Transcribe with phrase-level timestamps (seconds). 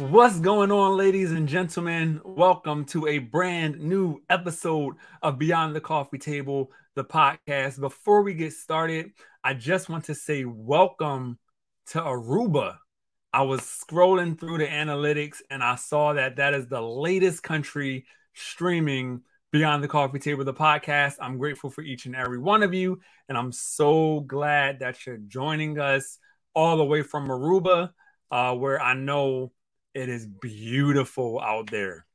[0.00, 2.22] What's going on, ladies and gentlemen?
[2.24, 7.78] Welcome to a brand new episode of Beyond the Coffee Table, the podcast.
[7.78, 9.10] Before we get started,
[9.44, 11.38] I just want to say welcome
[11.88, 12.78] to Aruba.
[13.34, 18.06] I was scrolling through the analytics and I saw that that is the latest country
[18.32, 19.20] streaming
[19.52, 21.16] Beyond the Coffee Table, the podcast.
[21.20, 25.18] I'm grateful for each and every one of you, and I'm so glad that you're
[25.18, 26.16] joining us
[26.54, 27.90] all the way from Aruba,
[28.30, 29.52] uh, where I know
[29.94, 32.06] it is beautiful out there.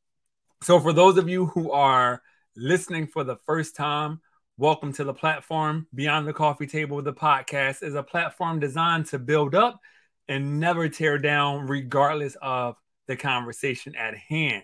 [0.63, 2.21] So, for those of you who are
[2.55, 4.21] listening for the first time,
[4.57, 5.87] welcome to the platform.
[5.93, 9.79] Beyond the Coffee Table, the podcast is a platform designed to build up
[10.27, 12.75] and never tear down, regardless of
[13.07, 14.63] the conversation at hand.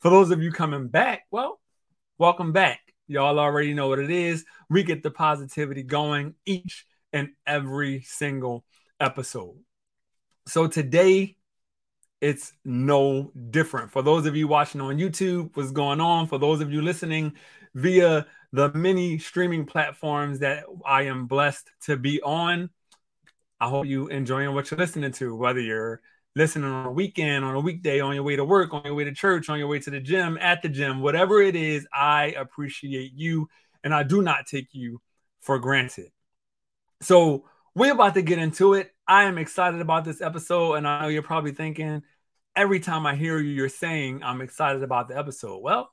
[0.00, 1.60] For those of you coming back, well,
[2.18, 2.80] welcome back.
[3.08, 4.44] Y'all already know what it is.
[4.68, 8.64] We get the positivity going each and every single
[9.00, 9.56] episode.
[10.46, 11.36] So today
[12.20, 13.90] it's no different.
[13.90, 16.26] For those of you watching on YouTube, what's going on?
[16.26, 17.32] For those of you listening
[17.74, 22.70] via the many streaming platforms that I am blessed to be on,
[23.58, 26.02] I hope you enjoying what you're listening to, whether you're
[26.36, 29.04] listening on a weekend, on a weekday, on your way to work, on your way
[29.04, 32.34] to church, on your way to the gym, at the gym, whatever it is, I
[32.38, 33.48] appreciate you
[33.82, 35.00] and I do not take you
[35.40, 36.10] for granted.
[37.00, 38.92] So, we're about to get into it.
[39.10, 42.04] I am excited about this episode, and I know you're probably thinking
[42.54, 45.58] every time I hear you, you're saying I'm excited about the episode.
[45.58, 45.90] Well,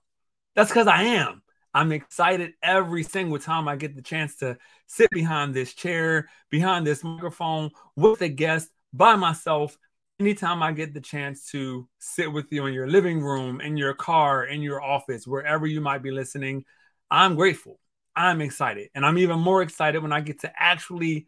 [0.54, 1.42] that's because I am.
[1.74, 6.86] I'm excited every single time I get the chance to sit behind this chair, behind
[6.86, 9.80] this microphone with a guest by myself.
[10.20, 13.96] Anytime I get the chance to sit with you in your living room, in your
[13.96, 16.66] car, in your office, wherever you might be listening,
[17.10, 17.80] I'm grateful.
[18.16, 18.90] I'm excited.
[18.94, 21.26] And I'm even more excited when I get to actually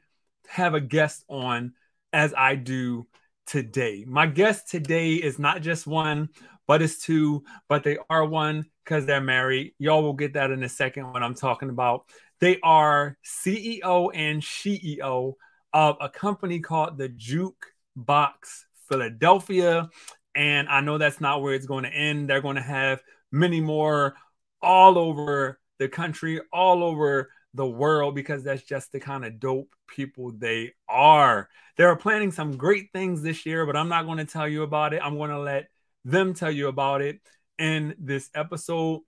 [0.50, 1.74] have a guest on
[2.14, 3.08] as I do
[3.46, 4.06] today.
[4.08, 6.30] My guest today is not just one,
[6.68, 9.74] but it's two, but they are one because they're married.
[9.80, 12.06] Y'all will get that in a second when I'm talking about.
[12.40, 15.34] They are CEO and CEO
[15.74, 17.66] of a company called the Juke
[17.96, 19.90] Box Philadelphia.
[20.36, 22.30] And I know that's not where it's going to end.
[22.30, 24.16] They're going to have many more
[24.62, 29.74] all over the country, all over the world because that's just the kind of dope
[29.88, 31.50] people they are.
[31.78, 34.94] They're planning some great things this year, but I'm not going to tell you about
[34.94, 35.02] it.
[35.04, 35.68] I'm going to let
[36.06, 37.20] them tell you about it
[37.58, 39.02] in this episode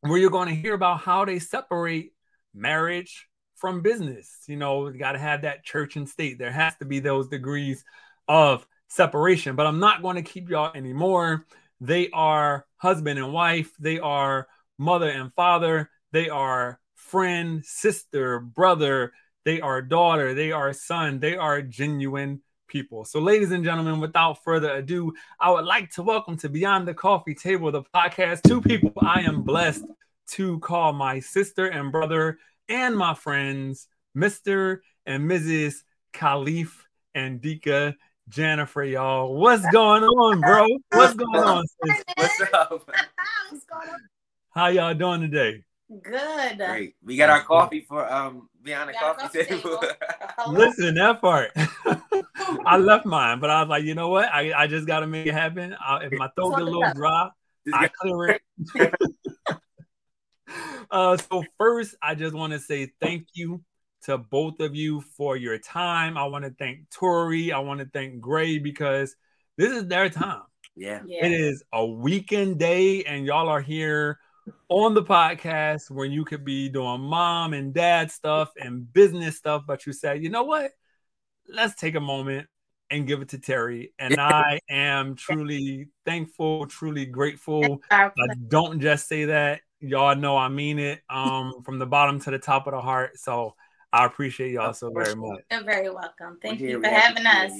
[0.00, 2.12] where you're going to hear about how they separate
[2.54, 4.36] marriage from business.
[4.46, 6.38] You know, you got to have that church and state.
[6.38, 7.84] There has to be those degrees
[8.28, 11.46] of separation, but I'm not going to keep y'all anymore.
[11.80, 14.46] They are husband and wife, they are
[14.78, 16.78] mother and father, they are
[17.14, 19.12] friend, sister, brother,
[19.44, 23.04] they are daughter, they are son, they are genuine people.
[23.04, 26.92] So, ladies and gentlemen, without further ado, I would like to welcome to Beyond the
[26.94, 29.84] Coffee Table, the podcast, two people I am blessed
[30.30, 33.86] to call my sister and brother and my friends,
[34.18, 34.80] Mr.
[35.06, 35.84] and Mrs.
[36.14, 36.72] Khalif
[37.14, 37.94] and Dika
[38.28, 39.36] Jennifer, y'all.
[39.36, 40.66] What's going on, bro?
[40.90, 42.02] What's going on, sis?
[42.16, 42.70] What's up?
[43.50, 44.00] What's going on?
[44.50, 45.62] How y'all doing today?
[46.02, 46.58] Good.
[46.58, 46.96] Great.
[47.04, 49.80] We got our coffee for um beyond the coffee, coffee table.
[50.48, 51.50] Listen, that part.
[52.66, 54.32] I left mine, but I was like, you know what?
[54.32, 55.76] I, I just got to make it happen.
[55.78, 57.30] I, if my throat get a little dry,
[57.72, 58.40] I clear
[58.76, 58.94] it.
[60.90, 63.62] uh, so first, I just want to say thank you
[64.04, 66.16] to both of you for your time.
[66.16, 67.52] I want to thank Tori.
[67.52, 69.14] I want to thank Gray because
[69.56, 70.42] this is their time.
[70.76, 71.02] Yeah.
[71.06, 71.26] yeah.
[71.26, 74.18] It is a weekend day, and y'all are here
[74.68, 79.64] on the podcast when you could be doing mom and dad stuff and business stuff,
[79.66, 80.72] but you said, you know what?
[81.48, 82.48] Let's take a moment
[82.90, 83.92] and give it to Terry.
[83.98, 87.82] And I am truly thankful, truly grateful.
[87.90, 88.10] I
[88.48, 89.60] don't just say that.
[89.80, 93.18] Y'all know I mean it um, from the bottom to the top of the heart.
[93.18, 93.54] So
[93.92, 95.40] I appreciate y'all so very much.
[95.50, 96.38] You're very welcome.
[96.40, 97.52] Thank you for having us.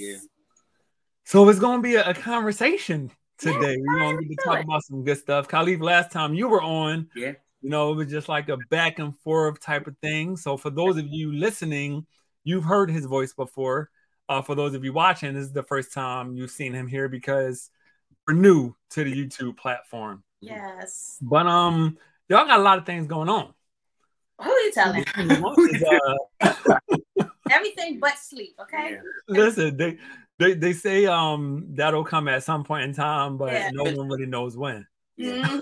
[1.25, 3.77] So it's going to be a, a conversation today.
[3.81, 5.49] We're gonna get to talk about some good stuff.
[5.49, 8.99] Khalif, last time you were on, yeah, you know, it was just like a back
[8.99, 10.37] and forth type of thing.
[10.37, 12.07] So for those of you listening,
[12.45, 13.91] you've heard his voice before.
[14.29, 17.09] Uh, for those of you watching, this is the first time you've seen him here
[17.09, 17.71] because
[18.27, 20.23] we're new to the YouTube platform.
[20.41, 21.19] Yes.
[21.21, 21.99] But um,
[22.29, 23.53] y'all got a lot of things going on.
[24.43, 25.05] Who are you telling?
[26.41, 26.51] uh,
[27.51, 28.99] Everything but sleep, okay?
[29.29, 29.99] Listen, they
[30.39, 33.71] they they say um that'll come at some point in time, but yeah.
[33.73, 34.87] no one really knows when.
[35.17, 35.61] Yeah.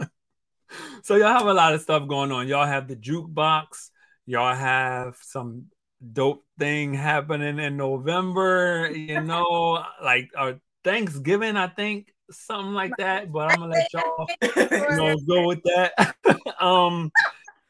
[1.02, 2.48] so y'all have a lot of stuff going on.
[2.48, 3.90] Y'all have the jukebox.
[4.26, 5.66] Y'all have some
[6.12, 8.90] dope thing happening in November.
[8.90, 10.54] You know, like uh,
[10.84, 13.32] Thanksgiving, I think, something like that.
[13.32, 14.28] But I'm gonna let y'all
[14.90, 16.14] you know, go with that.
[16.60, 17.10] um,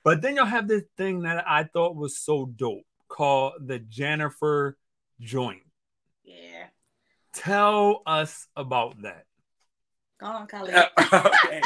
[0.05, 4.76] but then you'll have this thing that I thought was so dope called the Jennifer
[5.20, 5.62] Joint.
[7.37, 7.43] Yeah.
[7.43, 9.25] Tell us about that.
[10.21, 10.75] Go on, Khalif.
[10.97, 11.61] Uh, okay.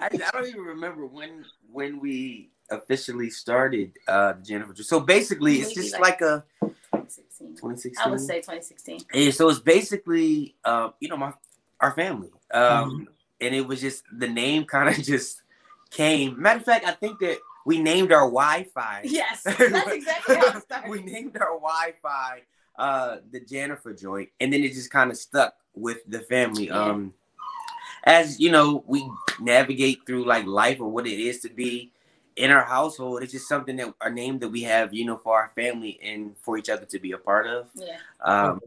[0.00, 4.74] I, I don't even remember when when we officially started uh Jennifer.
[4.82, 7.48] So basically, it's Maybe just like- like a 2016.
[7.56, 7.94] 2016.
[8.06, 9.00] I would say 2016.
[9.12, 11.32] Yeah, so it's basically, uh, you know, my
[11.80, 13.04] our family, um, Mm-hmm.
[13.40, 15.42] and it was just the name kind of just
[15.90, 16.40] came.
[16.40, 19.02] Matter of fact, I think that we named our Wi-Fi.
[19.04, 19.60] Yes, that's
[19.92, 20.90] exactly how it started.
[20.90, 22.42] we named our Wi-Fi
[22.76, 26.66] uh, the Jennifer joint, and then it just kind of stuck with the family.
[26.66, 26.80] Yeah.
[26.80, 27.14] Um,
[28.04, 29.08] as you know, we
[29.40, 31.90] navigate through like life or what it is to be
[32.36, 33.22] in our household.
[33.22, 36.36] It's just something that our name that we have, you know, for our family and
[36.42, 37.68] for each other to be a part of.
[37.74, 37.96] Yeah.
[38.20, 38.60] Um,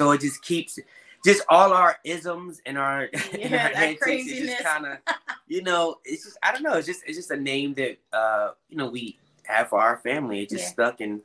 [0.00, 0.78] so it just keeps
[1.24, 3.02] just all our isms and our,
[3.32, 3.92] and our that antics.
[3.92, 4.50] It's craziness.
[4.52, 4.98] just kind of,
[5.46, 6.74] you know, it's just I don't know.
[6.74, 10.42] It's just it's just a name that uh, you know we have for our family.
[10.42, 10.70] It just Yeah.
[10.70, 11.20] stuck and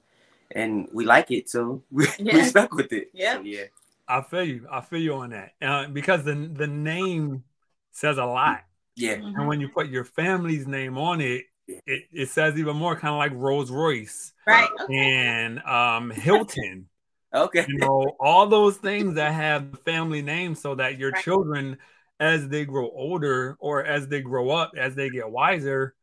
[0.55, 3.09] and we like it, so we, we stuck with it.
[3.13, 3.35] Yeah.
[3.35, 3.65] So, yeah.
[4.07, 4.67] I feel you.
[4.71, 5.53] I feel you on that.
[5.61, 7.43] Uh, because the the name
[7.91, 8.63] says a lot.
[8.95, 9.17] Yeah.
[9.17, 9.35] Mhm.
[9.37, 11.79] And when you put your family's name on it, Yeah.
[11.87, 14.69] it, it says even more kind of like Rolls Royce Right.
[14.81, 14.95] Okay.
[14.97, 16.89] and um Hilton.
[17.33, 17.65] Okay.
[17.67, 21.23] you know, all those things that have family names, so that your Right.
[21.23, 21.77] children,
[22.19, 25.95] as they grow older or as they grow up, as they get wiser,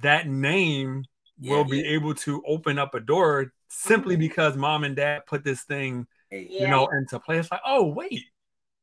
[0.00, 1.04] that name
[1.40, 5.62] will be able to open up a door simply because mom and dad put this
[5.62, 6.38] thing, Yeah.
[6.48, 7.38] you know, into play.
[7.38, 8.24] It's like, oh, wait,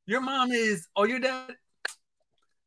[0.06, 1.56] your mom is, oh, your dad.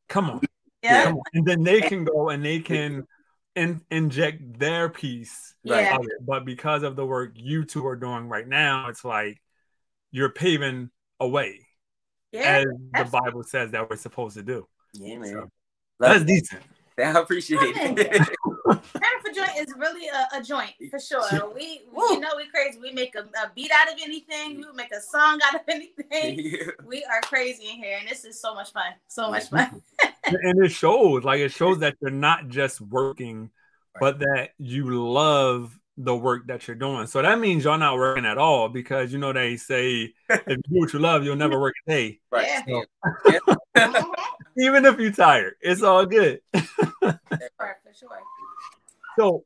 [0.09, 0.41] Come on,
[0.83, 1.05] Yeah.
[1.05, 1.23] come on.
[1.35, 3.07] And then they can go and they can
[3.55, 5.97] in, inject their piece Yeah.
[5.97, 6.07] of.
[6.23, 9.41] But because of the work you two are doing right now, it's like
[10.11, 10.91] you're paving
[11.21, 11.67] a way,
[12.33, 12.65] Yeah.
[12.65, 12.65] as
[12.95, 13.11] the.
[13.11, 14.67] Bible says that we're supposed to do.
[14.95, 15.33] Yeah, man.
[15.33, 15.51] So,
[16.01, 16.27] That's it.
[16.27, 16.63] decent.
[16.99, 18.29] I appreciate it.
[19.59, 21.53] Jennifer joint is really a, a joint for sure.
[21.55, 22.79] We, we you know we crazy.
[22.81, 24.57] We make a, a beat out of anything.
[24.57, 25.99] We make a song out of anything.
[26.39, 26.67] Yeah.
[26.87, 28.93] We are crazy in here, and this is so much fun.
[29.09, 29.83] So much fun.
[30.27, 33.51] and it shows, like it shows that you're not just working,
[34.01, 37.07] but that you love the work that you're doing.
[37.07, 40.57] So that means you're not working at all because you know they say if you
[40.57, 42.21] do what you love, you'll never work a day.
[42.31, 42.49] Right.
[42.67, 42.83] Yeah.
[43.27, 43.39] Yeah.
[43.77, 44.15] Mhm.
[44.59, 46.41] Even if you're tired, it's all good.
[46.53, 48.21] For for sure.
[49.19, 49.45] So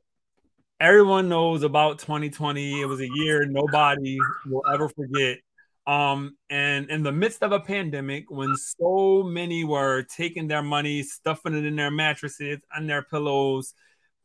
[0.79, 2.81] everyone knows about 2020.
[2.81, 5.39] It was a year nobody will ever forget.
[5.87, 11.01] Um, and in the midst of a pandemic, when so many were taking their money,
[11.01, 13.73] stuffing it in their mattresses and their pillows,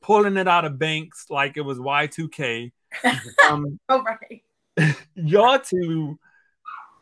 [0.02, 2.70] pulling it out of banks like it was Y2K,
[3.50, 4.42] um, All right.
[5.14, 6.18] y'all two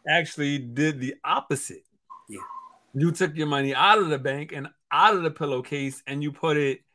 [0.09, 1.83] actually did the opposite.
[2.29, 2.39] Yeah.
[2.95, 6.31] You took your money out of the bank and out of the pillowcase and you
[6.31, 6.86] put it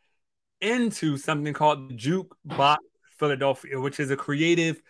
[0.61, 2.77] into something called the Jukebox
[3.17, 4.81] Philadelphia, which is a creative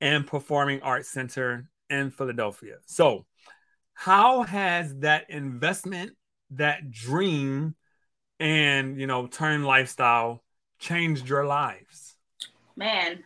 [0.00, 2.76] and performing arts center in Philadelphia.
[2.86, 3.26] So,
[3.94, 6.12] how has that investment,
[6.50, 7.74] that dream,
[8.38, 10.44] and you know, turn lifestyle
[10.78, 12.08] changed your lives?
[12.78, 13.22] man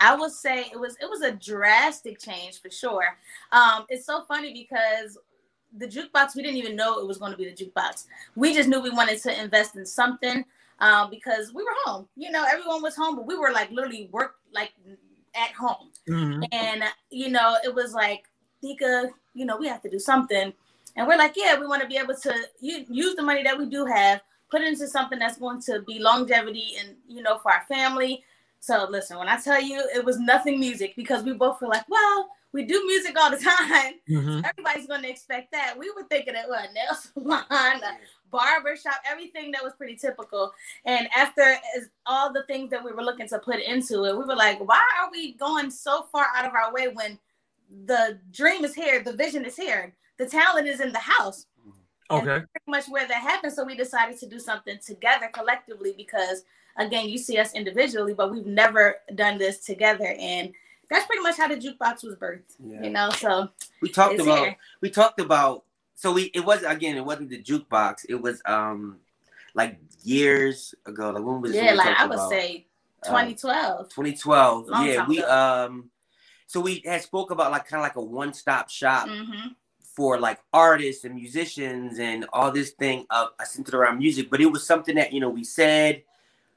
[0.00, 3.16] i would say it was it was a drastic change for sure
[3.52, 5.16] um it's so funny because
[5.76, 8.68] the jukebox we didn't even know it was going to be the jukebox we just
[8.68, 10.44] knew we wanted to invest in something
[10.80, 12.08] um because we were home.
[12.16, 14.72] You know everyone was home but we were like literally work like
[15.34, 15.90] at home.
[16.08, 16.46] Mhm.
[16.52, 18.24] and you know it was like
[18.62, 20.52] Nika, you know we have to do something.
[20.96, 23.66] And we're like yeah we want to be able to use the money that we
[23.66, 24.20] do have
[24.50, 28.24] put it into something that's going to be longevity and you know for our family.
[28.60, 31.88] So listen when i tell you it was nothing music because we both were like
[31.88, 33.36] well we do music all the
[33.68, 33.94] time.
[34.08, 34.42] Mhm.
[34.48, 35.78] everybody's going to expect that.
[35.78, 37.80] We were thinking it was nail salon
[38.28, 40.52] a barber shop everything that was pretty typical
[40.84, 41.56] and after
[42.06, 44.82] all the things that we were looking to put into it we were like why
[45.00, 47.18] are we going so far out of our way when
[47.86, 51.78] the dream is here the vision is here the talent is in the house mm-hmm.
[52.10, 52.24] Okay.
[52.24, 53.52] pretty much where that happened.
[53.52, 56.44] So we decided to do something together collectively because
[56.78, 60.16] again, you see us individually, but we've never done this together.
[60.18, 60.52] And
[60.90, 62.56] that's pretty much how the jukebox was birthed.
[62.64, 62.82] Yeah.
[62.82, 63.48] You know, so
[63.82, 64.56] We talked about here.
[64.80, 65.64] we talked about
[65.98, 68.98] so we it was again it wasn't the jukebox it was um
[69.54, 72.30] like years ago like when was Yeah, like I would about?
[72.30, 72.66] say
[73.02, 73.88] Uh, 2012.
[73.88, 75.30] 2012 Long yeah we ago.
[75.30, 75.90] um
[76.46, 79.48] so we had spoke about like kind of like a one-stop shop hmm
[79.96, 84.40] for like artists and musicians and all this thing of uh centered around music but
[84.40, 86.02] it was something that you know we said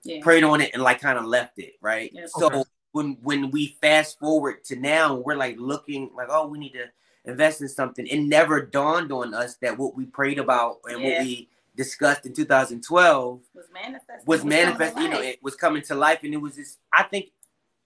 [0.03, 0.21] Yeah.
[0.21, 2.31] prayed on it and like kind of left it right Yes.
[2.37, 2.63] so Okay.
[2.91, 6.85] when when we fast forward to now we're like looking like oh we need to
[7.25, 11.07] invest in something, it never dawned on us that what we prayed about and Yeah.
[11.09, 14.27] what we discussed in 2012 Was manifest.
[14.27, 14.97] was manifest.
[14.97, 16.79] You know, it was coming to life, and it was just.
[16.91, 17.27] I think,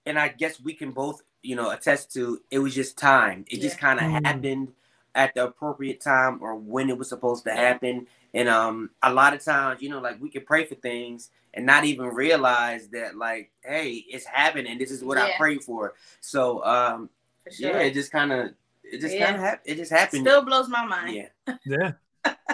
[0.04, 2.40] and I guess we can both, you know, attest to.
[2.50, 3.44] It was just time.
[3.48, 4.24] It just kind of Mm.
[4.26, 4.72] happened
[5.14, 8.06] at the appropriate time or when it was supposed to happen.
[8.34, 11.64] And um, a lot of times, you know, like we can pray for things and
[11.64, 14.76] not even realize that, like, hey, it's happening.
[14.76, 15.94] This is what I prayed for.
[16.20, 17.08] So, um,
[17.44, 17.70] for sure.
[17.70, 18.50] yeah, it just kind of,
[18.92, 19.24] it just Yeah.
[19.26, 19.62] kind of happened.
[19.64, 20.22] It just happened.
[20.22, 21.14] Still blows my mind.
[21.46, 21.92] yeah, Yeah.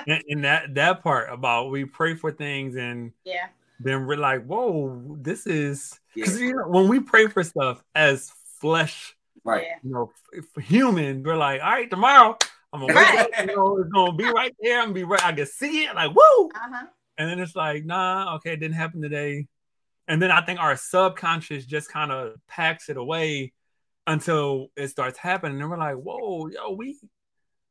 [0.07, 3.49] and, and that that part about we pray for things and Yeah.
[3.81, 7.83] then we're like, whoa, this is yeah, because you know when we pray for stuff
[7.95, 9.67] as flesh, right.
[9.83, 12.37] You know, f- human, we're like, all right, tomorrow
[12.73, 14.79] I'm gonna wake up, you know, it's gonna be right there.
[14.81, 15.25] I'm gonna be right.
[15.25, 16.47] I can see it, like woo.
[16.55, 16.87] Uh huh.
[17.19, 19.47] And then it's like, nah, okay, it didn't happen today.
[20.09, 23.53] And then I think our subconscious just kind of packs it away
[24.07, 25.61] until it starts happening.
[25.61, 26.99] And we're like, whoa, yo, we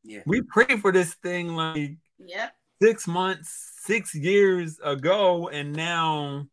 [0.04, 2.54] Yeah, we prayed for this thing like Yep.
[2.82, 6.48] six months, six years ago, and now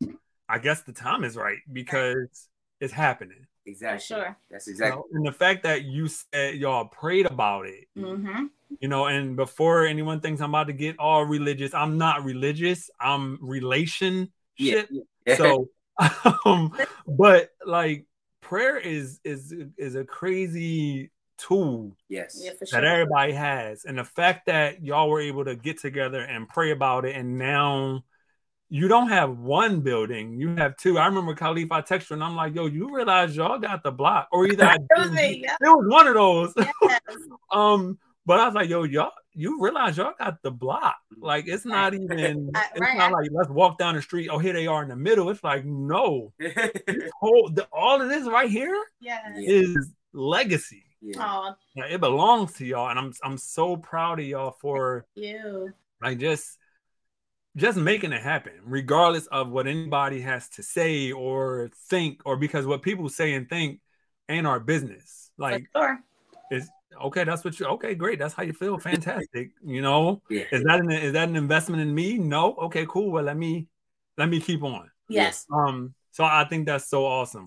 [0.49, 2.49] I guess the time is right because
[2.81, 3.47] it's happening.
[3.67, 4.01] exactly.
[4.05, 4.37] sure.
[4.51, 4.99] That's You exactly.
[4.99, 5.05] know?
[5.13, 8.47] And the fact that you said y'all prayed about it, Mm-hmm.
[8.81, 12.89] you know, and before anyone thinks I'm about to get all religious, I'm not religious.
[13.01, 14.31] I'm relationship.
[14.59, 14.83] Yeah.
[14.91, 15.03] yeah.
[15.37, 15.69] So,
[16.47, 16.73] um,
[17.07, 18.07] but like
[18.49, 22.41] prayer is is is a crazy tool yes.
[22.43, 23.85] Yeah, for that everybody has.
[23.85, 27.39] And the fact that y'all were able to get together and pray about it, and
[27.39, 28.03] now
[28.71, 30.99] you don't have one building, you have two.
[30.99, 34.29] I remember Khalif, I texted and I'm like, yo, you realize y'all got the block,
[34.33, 35.43] or either I It was me.
[35.45, 35.57] Yeah.
[35.61, 36.55] it was one of those.
[36.57, 37.01] Yes.
[37.53, 40.97] um, but I was like, yo, y'all, you realize y'all got the block.
[41.17, 41.23] Mm.
[41.23, 42.99] Like it's not even I- it's right.
[42.99, 44.29] not like let's walk down the street.
[44.31, 45.31] Oh, here they are in the middle.
[45.31, 46.33] It's like, no,
[47.21, 49.21] whole the, all of this right here Yes.
[49.37, 49.51] Yeah.
[49.61, 50.85] is legacy.
[51.01, 51.17] yeah.
[51.21, 55.73] Oh, Now, it belongs to y'all, and I'm I'm so proud of y'all for you.
[56.03, 56.59] like just
[57.57, 62.67] just making it happen, regardless of what anybody has to say or think, or because
[62.67, 63.81] what people say and think
[64.29, 65.31] ain't our business.
[65.39, 65.99] Like, for sure.
[66.51, 66.69] it's
[67.05, 67.25] okay.
[67.25, 67.67] That's what you.
[67.67, 68.19] Okay, great.
[68.19, 68.79] That's how you feel.
[68.91, 69.51] Fantastic.
[69.65, 70.45] You know, Yeah.
[70.53, 72.19] is that an is that an investment in me?
[72.19, 72.55] No.
[72.55, 73.11] Okay, cool.
[73.11, 73.67] Well, let me
[74.17, 74.91] let me keep on.
[75.09, 75.47] Yes.
[75.53, 77.47] Um, so I think that's so awesome.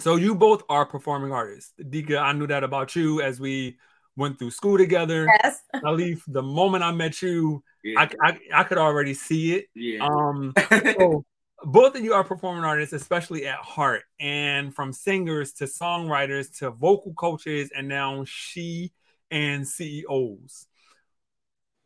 [0.00, 1.72] So you both are performing artists.
[1.80, 3.78] Dika, I knew that about you as we
[4.16, 5.26] went through school together.
[5.42, 5.60] Yes.
[5.76, 8.00] Khalif, the moment I met you, Yeah.
[8.00, 9.66] I, I, I could already see it.
[9.74, 10.04] yeah.
[10.04, 10.52] Um,
[10.98, 11.24] so
[11.64, 16.70] both of you are performing artists, especially at heart, and from singers to songwriters to
[16.70, 18.92] vocal coaches, and now she
[19.30, 20.66] and CEOs.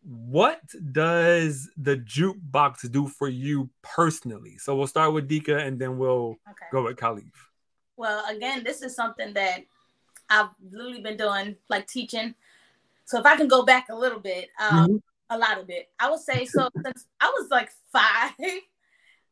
[0.03, 0.61] What
[0.93, 4.57] does the jukebox do for you personally?
[4.59, 6.67] So we'll start with Dika, and then we'll Okay.
[6.73, 7.31] go with Khalif.
[7.97, 9.65] Well, again, this is something that
[10.31, 12.35] I've literally been doing, like teaching.
[13.05, 15.03] So if I can go back a little bit, um, Mhm.
[15.31, 16.45] a lot of it, I would say.
[16.47, 18.33] So since I was like five,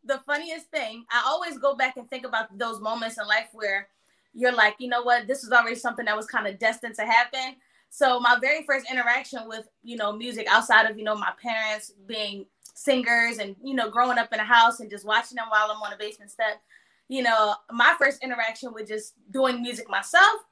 [0.05, 3.89] the funniest thing, I always go back and think about those moments in life where
[4.35, 7.05] you're like, you know what, this was already something that was kind of destined to
[7.05, 7.57] happen.
[7.91, 11.93] So my very first interaction with, you know, music outside of, you know, my parents
[12.07, 15.71] being singers and, you know, growing up in a house and just watching them while
[15.71, 16.61] I'm on a basement step,
[17.09, 20.45] you know, my first interaction with just doing music myself,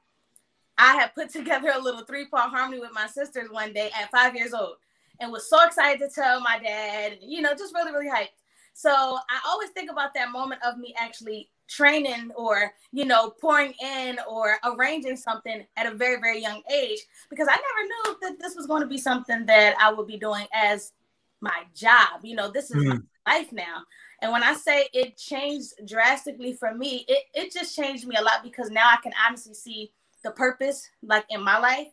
[0.79, 4.11] I had put together a little three part harmony with my sisters one day at
[4.11, 4.76] five years old
[5.21, 8.29] and was so excited to tell my dad, you know, just really, really hyped.
[8.76, 13.73] So I always think about that moment of me actually training or, you know, pouring
[13.83, 16.99] in or arranging something at a very, very young age
[17.30, 20.18] because I never knew that this was going to be something that I would be
[20.18, 20.92] doing as
[21.40, 22.21] my job.
[22.23, 23.78] You know, this is my life now.
[24.21, 28.23] And when I say it changed drastically for me, it, it just changed me a
[28.23, 29.90] lot because now I can honestly see
[30.23, 31.88] the purpose like in my life.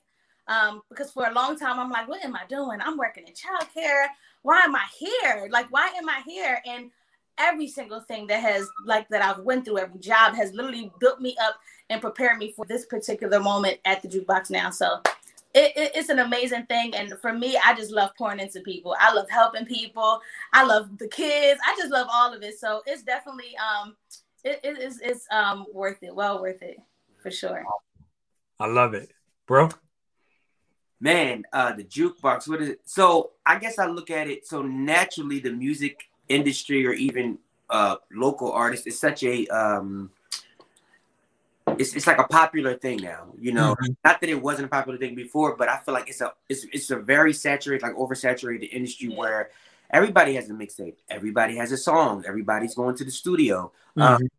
[0.49, 2.79] Um, because for a long time I'm like, what am I doing?
[2.81, 4.07] I'm working in childcare.
[4.43, 5.47] Why am I here?
[5.49, 6.61] Like, why am I here?
[6.65, 6.91] And
[7.37, 11.19] every single thing that has like that I've went through, every job has literally built
[11.19, 11.55] me up
[11.89, 14.69] and prepared me for this particular moment at the jukebox now.
[14.69, 15.01] So
[15.53, 16.95] it, it, it's an amazing thing.
[16.95, 18.95] And for me, I just love pouring into people.
[18.99, 20.19] I love helping people.
[20.51, 21.59] I love the kids.
[21.65, 22.59] I just love all of it.
[22.59, 23.95] So it's definitely um
[24.43, 26.13] it, it is it's um worth it.
[26.13, 26.77] Well worth it
[27.21, 27.63] for sure.
[28.59, 29.11] I love it,
[29.47, 29.69] bro.
[31.07, 32.47] Man, uh, the jukebox.
[32.47, 32.79] What is it?
[32.85, 34.47] So I guess I look at it.
[34.47, 40.11] So naturally, the music industry or even uh, local artists is such a um,
[41.77, 43.33] it's it's like a popular thing now.
[43.37, 43.97] You know, Mhm.
[44.05, 46.63] not that it wasn't a popular thing before, but I feel like it's a it's
[46.71, 49.17] it's a very saturated, like oversaturated industry Yeah.
[49.17, 49.49] where
[49.89, 53.73] everybody has a mixtape, everybody has a song, everybody's going to the studio.
[53.97, 54.29] Um, Mhm.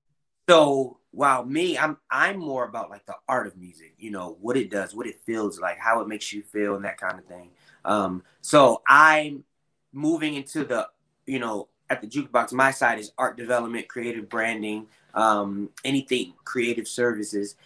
[0.49, 4.57] so while me, I'm I'm more about like the art of music, you know, what
[4.57, 7.25] it does, what it feels like, how it makes you feel, and that kind of
[7.27, 7.51] thing.
[7.85, 9.45] Um, so I'm
[9.93, 10.89] moving into the,
[11.27, 16.89] you know, at the jukebox, my side is art development, creative branding, um, anything creative
[16.89, 17.57] services.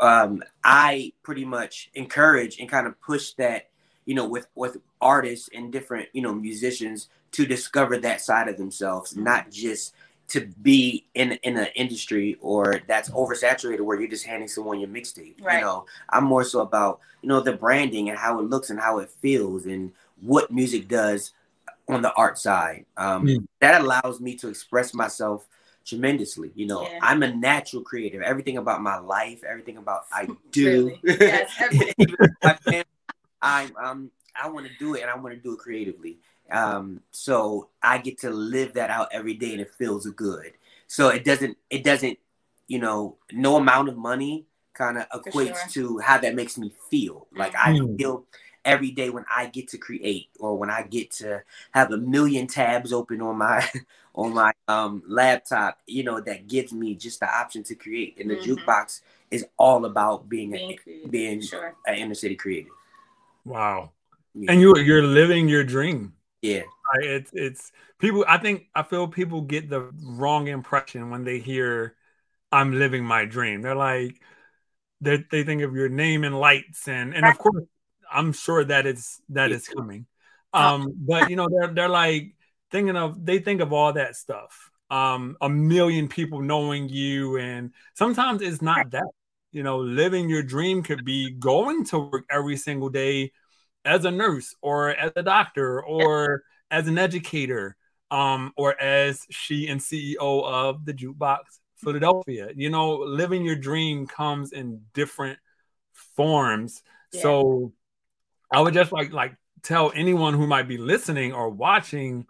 [0.00, 3.70] Um, I pretty much encourage and kind of push that,
[4.04, 8.58] you know, with with artists and different, you know, musicians to discover that side of
[8.58, 9.94] themselves, not just
[10.28, 14.88] to be in in an industry or that's oversaturated where you're just handing someone your
[14.90, 15.42] mixtape.
[15.42, 15.58] Right.
[15.58, 18.78] You know, I'm more so about you know the branding and how it looks and
[18.78, 21.32] how it feels and what music does
[21.88, 22.84] on the art side.
[22.96, 23.46] Um, Mm.
[23.60, 25.46] That allows me to express myself
[25.86, 26.52] tremendously.
[26.54, 26.98] You know, Yeah.
[27.02, 28.20] I'm a natural creative.
[28.20, 30.98] Everything about my life, everything about I do.
[31.04, 31.18] Really?
[31.20, 31.94] Yes, everything.
[31.98, 32.84] Even my family,
[33.40, 36.18] I'm um I want to do it and I want to do it creatively.
[36.50, 40.52] Um, so I get to live that out every day and it feels good.
[40.86, 42.18] So it doesn't it doesn't
[42.66, 45.70] you know no amount of money kind of equates sure.
[45.72, 47.26] to how that makes me feel.
[47.34, 47.98] Like I Mm.
[47.98, 48.24] feel
[48.64, 52.46] every day when I get to create or when I get to have a million
[52.46, 53.66] tabs open on my
[54.14, 58.18] on my um laptop, you know, that gives me just the option to create.
[58.20, 58.64] And the Mhm.
[58.64, 59.00] jukebox
[59.30, 61.74] is all about being being a, being sure.
[61.86, 62.72] an inner city creative.
[63.44, 63.92] Wow.
[64.34, 64.52] Yeah.
[64.52, 66.14] And you you're living your dream.
[66.42, 66.62] Yeah.
[66.94, 67.04] Right?
[67.04, 68.24] It's it's people.
[68.26, 71.96] I think I feel people get the wrong impression when they hear
[72.50, 74.20] "I'm living my dream." They're like,
[75.00, 77.64] they they think of your name and lights, and and of course,
[78.10, 80.06] I'm sure that it's that is coming.
[80.52, 82.34] Um, but you know, they're they're like
[82.70, 84.70] thinking of they think of all that stuff.
[84.90, 89.08] Um, a million people knowing you, and sometimes it's not that.
[89.52, 93.32] You know, living your dream could be going to work every single day
[93.84, 97.76] as a nurse or as a doctor or as an educator
[98.10, 101.40] um, or as she and CEO of the Jukebox
[101.76, 102.50] Philadelphia.
[102.54, 105.38] You know, living your dream comes in different
[106.16, 106.82] forms.
[107.12, 107.22] Yeah.
[107.22, 107.72] So
[108.52, 112.26] I would just like like tell anyone who might be listening or watching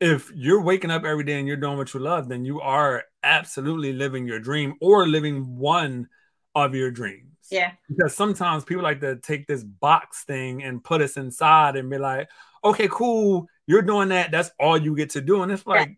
[0.00, 3.04] if you're waking up every day and you're doing what you love, then you are
[3.24, 6.08] absolutely living your dream or living one
[6.54, 7.72] of your dreams Yeah.
[7.88, 11.98] because sometimes people like to take this box thing and put us inside and be
[11.98, 12.28] like,
[12.64, 14.30] okay, cool, you're doing that.
[14.30, 15.42] That's all you get to do.
[15.42, 15.96] And it's like,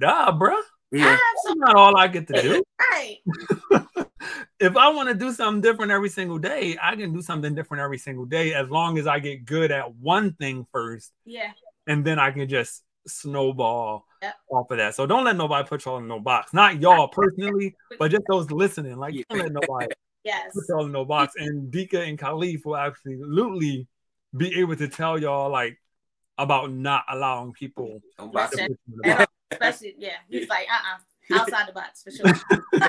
[0.00, 0.60] nah, bruh.
[0.90, 1.04] Yeah.
[1.44, 2.62] That's not all I get to do.
[2.90, 3.18] Right.
[4.60, 7.82] if I want to do something different every single day, I can do something different
[7.82, 11.50] every single day as long as I get good at one thing first, Yeah.
[11.86, 14.34] and then I can just snowball Yep.
[14.50, 14.94] off of that.
[14.94, 16.52] So don't let nobody put y'all in no box.
[16.52, 18.96] Not y'all personally, but just those listening.
[18.96, 19.86] Like don't let nobody
[20.24, 20.52] Yes.
[20.54, 21.34] put y'all in no box.
[21.36, 23.86] And Dika and Khalif will absolutely
[24.36, 25.78] be able to tell y'all like
[26.36, 29.32] about not allowing people Don't to put in the box.
[29.50, 30.16] Especially, yeah.
[30.28, 32.88] He's like, uh uh outside the box for sure.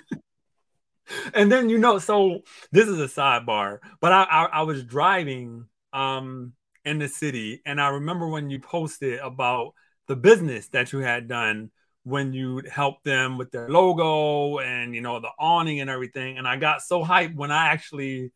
[1.34, 5.66] and then you know, so this is a sidebar, but I, I I was driving
[5.94, 6.54] um
[6.86, 9.74] in the city, and I remember when you posted about
[10.08, 11.72] the business that you had done
[12.04, 16.48] when you help them with their logo and you know the awning and everything, and
[16.48, 18.32] I got so hyped when I actually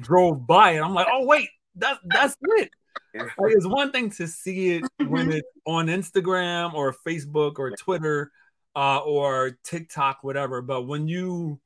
[0.00, 0.80] drove by it.
[0.80, 2.70] I'm like, oh wait, that's that's it.
[3.14, 8.32] Like, it's one thing to see it when it's on Instagram or Facebook or Twitter
[8.74, 10.62] uh, or TikTok, whatever.
[10.62, 11.60] But when you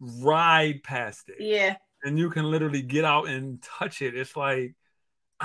[0.00, 1.76] ride past it Yeah.
[2.02, 4.74] and you can literally get out and touch it, it's like,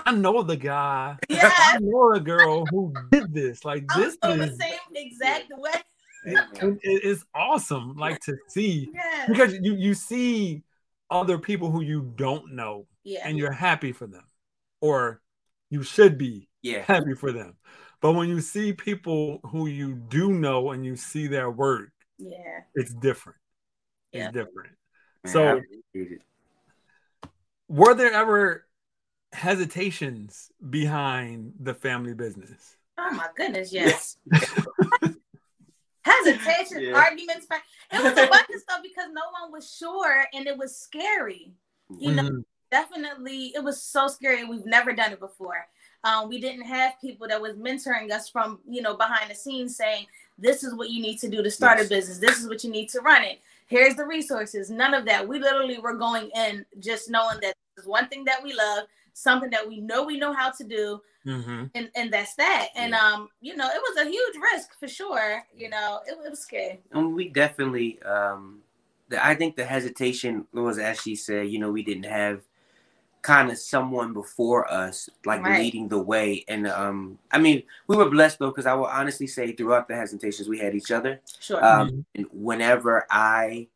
[0.05, 1.17] I know the guy.
[1.29, 1.53] Yes.
[1.57, 3.63] I know the girl who did this.
[3.65, 5.71] Like, I this was the same exact way.
[6.25, 7.95] it- it- it's awesome.
[7.95, 9.29] Like to see Yes.
[9.29, 10.63] because you you see
[11.09, 13.21] other people who you don't know Yeah.
[13.27, 14.25] and you're happy for them,
[14.81, 15.21] or
[15.69, 16.81] you should be Yeah.
[16.81, 17.55] happy for them.
[18.01, 22.61] But when you see people who you do know and you see their work, Yeah.
[22.75, 23.39] it's different.
[24.11, 24.75] It's different.
[25.23, 26.21] Man, So- I appreciate it.
[27.67, 28.65] Were there ever
[29.31, 32.75] hesitations behind the family business?
[32.97, 34.17] Oh my goodness, yes.
[36.03, 36.93] Hesitation, Yeah.
[36.95, 37.47] arguments.
[37.91, 41.51] It was a bunch of stuff because no one was sure and it was scary.
[41.99, 42.45] You know, Mhm.
[42.71, 45.67] definitely it was so scary we've never done it before
[46.03, 49.75] um, we didn't have people that was mentoring us from you know behind the scenes
[49.75, 50.05] saying
[50.37, 51.87] this is what you need to do to start Yes.
[51.87, 55.03] a business this is what you need to run it here's the resources none of
[55.05, 58.53] that we literally were going in just knowing that this is one thing that we
[58.53, 58.85] love
[59.19, 61.69] something that we know we know how to do Mhm.
[61.75, 63.05] and and that's that and Yeah.
[63.05, 66.39] um you know it was a huge risk for sure you know it, it was
[66.39, 68.61] scary And we definitely, um,
[69.09, 72.41] the, I think the hesitation was, as she said, you know, we didn't have
[73.21, 75.59] kind of someone before us like Right.
[75.59, 76.45] leading the way.
[76.47, 79.95] And um, I mean, we were blessed though, because I will honestly say throughout the
[79.95, 81.19] hesitations, we had each other.
[81.39, 83.67] sure Um, and whenever I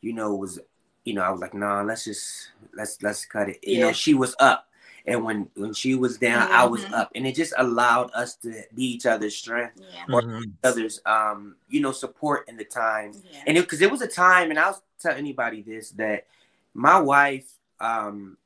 [0.00, 0.58] you know, was,
[1.04, 3.58] you know, I was like, nah, let's just let's let's cut it.
[3.62, 3.72] Yeah.
[3.74, 4.67] You know, she was up.
[5.08, 6.92] And when when she was down, I was Mhm.
[6.92, 7.10] up.
[7.14, 10.14] And it just allowed us to be each other's strength, Yeah.
[10.14, 10.42] or Mhm.
[10.44, 13.44] each other's um, you know, support in the time Yeah.
[13.46, 16.26] and because it, was a time, and I'll tell anybody this that
[16.74, 17.48] my wife
[17.80, 18.36] um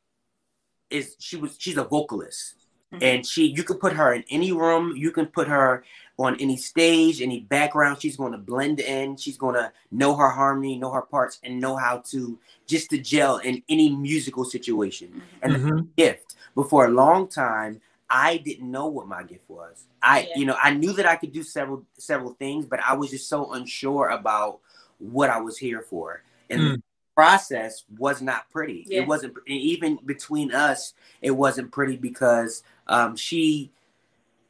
[0.91, 2.55] is she was she's a vocalist,
[2.93, 3.03] Mhm.
[3.03, 5.85] and she you can put her in any room, you can put her
[6.19, 8.01] on any stage, any background.
[8.01, 9.17] She's going to blend in.
[9.17, 12.99] She's going to know her harmony, know her parts, and know how to just to
[12.99, 15.09] gel in any musical situation.
[15.09, 15.23] Mhm.
[15.43, 15.89] And Mhm.
[15.97, 16.32] gift.
[16.55, 19.85] But for a long time, I didn't know what my gift was.
[20.03, 20.39] I, Yeah.
[20.39, 23.29] you know, I knew that I could do several several things, but I was just
[23.29, 24.61] so unsure about
[24.99, 26.23] what I was here for.
[26.51, 26.75] And Mm.
[26.77, 26.83] the
[27.15, 28.85] process was not pretty.
[28.87, 29.03] Yeah.
[29.03, 30.95] It wasn't even between us.
[31.23, 33.71] It wasn't pretty because um, she,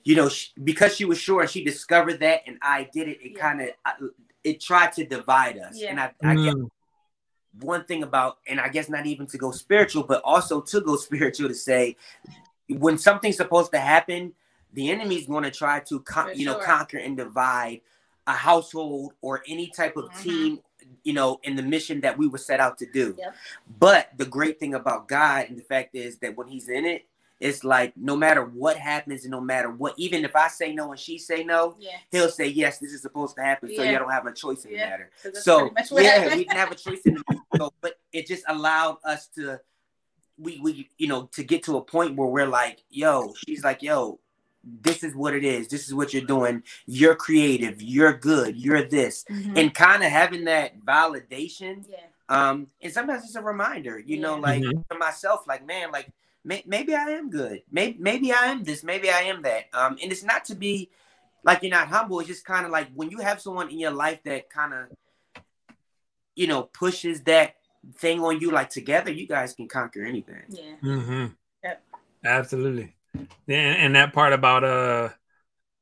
[0.05, 3.21] you know, she, because she was sure and she discovered that, and I did it.
[3.23, 3.39] It Yeah.
[3.39, 4.11] kind of
[4.43, 5.79] it tried to divide us.
[5.79, 5.91] Yeah.
[5.91, 6.69] And I, I guess Mm.
[7.61, 10.97] One thing about, and I guess not even to go spiritual, but also to go
[11.09, 11.97] spiritual to say,
[12.69, 14.33] when something's supposed to happen,
[14.73, 17.83] the enemy's going to try to, con- you know, conquer and divide
[18.27, 20.23] a household or any type of Mhm.
[20.23, 20.61] team,
[21.05, 23.15] you know, in the mission that we were set out to do.
[23.19, 23.35] Yep.
[23.79, 27.07] But the great thing about God and the fact is that when He's in it,
[27.43, 30.93] it's like no matter what happens and no matter what, even if I say no
[30.93, 31.91] and she say no, Yeah.
[32.13, 32.79] He'll say yes.
[32.79, 33.91] This is supposed to happen, so Yeah.
[33.93, 34.89] you don't have a choice in the Yeah.
[34.91, 36.37] matter 'Cause that's so pretty much what yeah, happened.
[36.37, 37.23] we didn't have a choice in the
[37.59, 39.61] so, but it just allowed us to
[40.39, 43.83] we we you know to get to a point where we're like, yo, she's like,
[43.83, 44.19] yo,
[44.65, 45.67] this is what it is.
[45.69, 46.63] This is what you're doing.
[46.87, 47.83] You're creative.
[47.83, 48.57] You're good.
[48.57, 49.59] You're this, Mhm.
[49.59, 51.85] and kind of having that validation.
[51.91, 51.99] yeah.
[52.29, 54.41] Um, and sometimes it's a reminder, you know, Yeah.
[54.41, 54.85] like Mhm.
[54.89, 56.11] for myself, like man, like
[56.45, 57.63] may- maybe I am good.
[57.71, 58.83] Maybe maybe I am this.
[58.83, 59.65] Maybe I am that.
[59.73, 60.91] Um, and it's not to be
[61.45, 62.21] like you're not humble.
[62.21, 65.43] It's just kind of like when you have someone in your life that kind of,
[66.35, 67.57] you know, pushes that
[67.97, 68.51] thing on you.
[68.51, 70.43] Like together, you guys can conquer anything.
[70.49, 70.75] Yeah.
[70.83, 71.27] Mm-hmm.
[71.65, 71.85] Yep.
[72.25, 72.95] Absolutely.
[73.15, 75.09] And, and that part about uh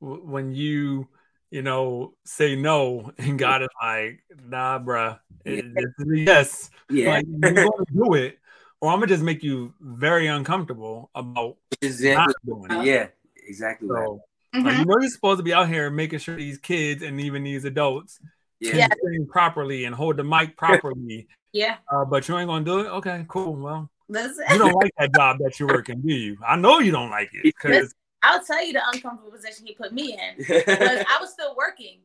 [0.00, 1.08] w- when you
[1.50, 5.62] you know say no and God is like, nah, bruh, Yeah.
[5.74, 6.70] this is a yes.
[6.88, 8.38] Yeah, Like you're gonna do it,
[8.80, 12.34] or I'm gonna just make you very uncomfortable about exactly.
[12.46, 12.84] not doing it.
[12.86, 13.06] Yeah,
[13.46, 13.88] exactly.
[13.88, 14.06] Right.
[14.06, 14.20] So
[14.54, 17.44] like, you know you're supposed to be out here making sure these kids and even
[17.44, 18.18] these adults
[18.58, 18.70] Yeah.
[18.70, 18.88] can Yeah.
[19.04, 21.28] sing properly and hold the mic properly.
[21.52, 21.78] Yeah.
[21.92, 22.86] uh, but you ain't gonna do it.
[22.86, 23.56] Okay, cool.
[23.56, 26.36] Well, That's you don't like that job that you're working, do you?
[26.46, 29.92] I know you don't like it because I'll tell you the uncomfortable position he put
[29.92, 30.36] me in.
[30.38, 30.48] Was
[31.08, 31.98] I was still working.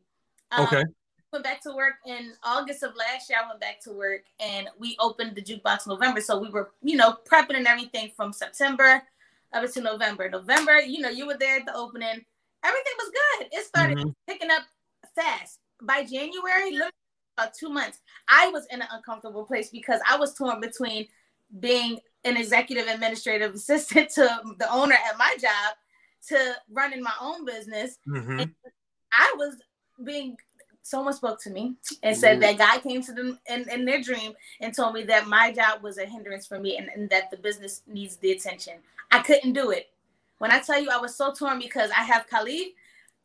[0.51, 0.83] Um, okay.
[1.35, 3.39] Went back to work in August of last year.
[3.43, 6.21] I went back to work and we opened the jukebox November.
[6.21, 9.03] So we were, you know, prepping and everything from September
[9.51, 10.29] up until November.
[10.29, 12.23] November, you know, you were there at the opening.
[12.63, 13.47] Everything was good.
[13.51, 14.15] It started Mhm.
[14.25, 14.63] picking up
[15.13, 15.59] fast.
[15.81, 16.79] By January,
[17.37, 21.05] about two months, I was in an uncomfortable place because I was torn between
[21.59, 25.75] being an executive administrative assistant to the owner at my job
[26.29, 27.97] to running my own business.
[28.07, 28.55] Mhm.
[29.11, 29.61] I was
[30.01, 30.37] being
[30.85, 32.41] someone spoke to me and said Mhm.
[32.41, 35.81] that guy came to them in, in their dream and told me that my job
[35.81, 38.75] was a hindrance for me and, and that the business needs the attention.
[39.09, 39.89] I couldn't do it.
[40.37, 42.67] When I tell you I was so torn because I have Khalif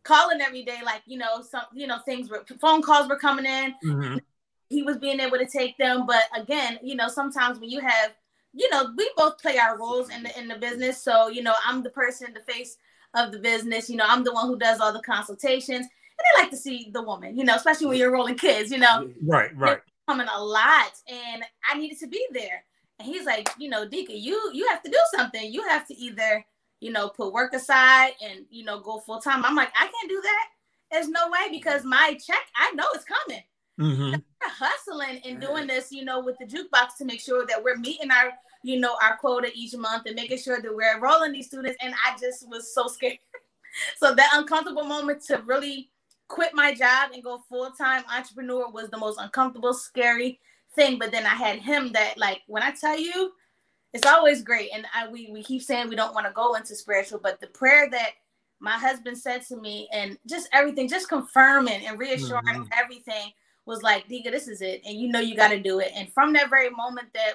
[0.04, 3.44] calling every day, like, you know, some you know, things were phone calls were coming
[3.44, 3.74] in.
[3.84, 4.22] Mhm.
[4.70, 6.06] He was being able to take them.
[6.06, 8.14] But again, you know, sometimes when you have
[8.52, 11.00] you know, we both play our roles in the in the business.
[11.00, 12.78] So, you know, I'm the person, the face
[13.14, 13.90] of the business.
[13.90, 15.86] You know, I'm the one who does all the consultations.
[16.22, 19.10] They like to see the woman, you know, especially when you're rolling kids, you know,
[19.22, 19.80] Right, right.
[20.08, 20.92] coming a lot.
[21.08, 22.64] And I needed to be there.
[22.98, 25.52] And he's like, you know, Dika, you you have to do something.
[25.52, 26.44] You have to either,
[26.80, 29.44] you know, put work aside and you know go full time.
[29.44, 30.46] I'm like, I can't do that.
[30.90, 33.42] There's no way because my check, I know it's coming
[33.78, 37.76] hmm hustling and doing this, you know, with the jukebox to make sure that we're
[37.76, 41.46] meeting our, you know, our quota each month and making sure that we're enrolling these
[41.46, 41.78] students.
[41.80, 43.18] And I just was so scared.
[43.98, 45.90] so that uncomfortable moment to really
[46.30, 50.40] quit my job and go full time entrepreneur was the most uncomfortable, scary
[50.74, 50.98] thing.
[50.98, 53.32] But then I had him that, like, when I tell you,
[53.92, 54.70] it's always great.
[54.72, 57.48] And I, we we keep saying we don't want to go into spiritual, but the
[57.48, 58.10] prayer that
[58.60, 62.68] my husband said to me and just everything, just confirming and reassuring Mhm.
[62.72, 63.32] everything
[63.66, 64.82] was like, Dika, this is it.
[64.86, 65.92] And you know you got to do it.
[65.94, 67.34] And from that very moment that,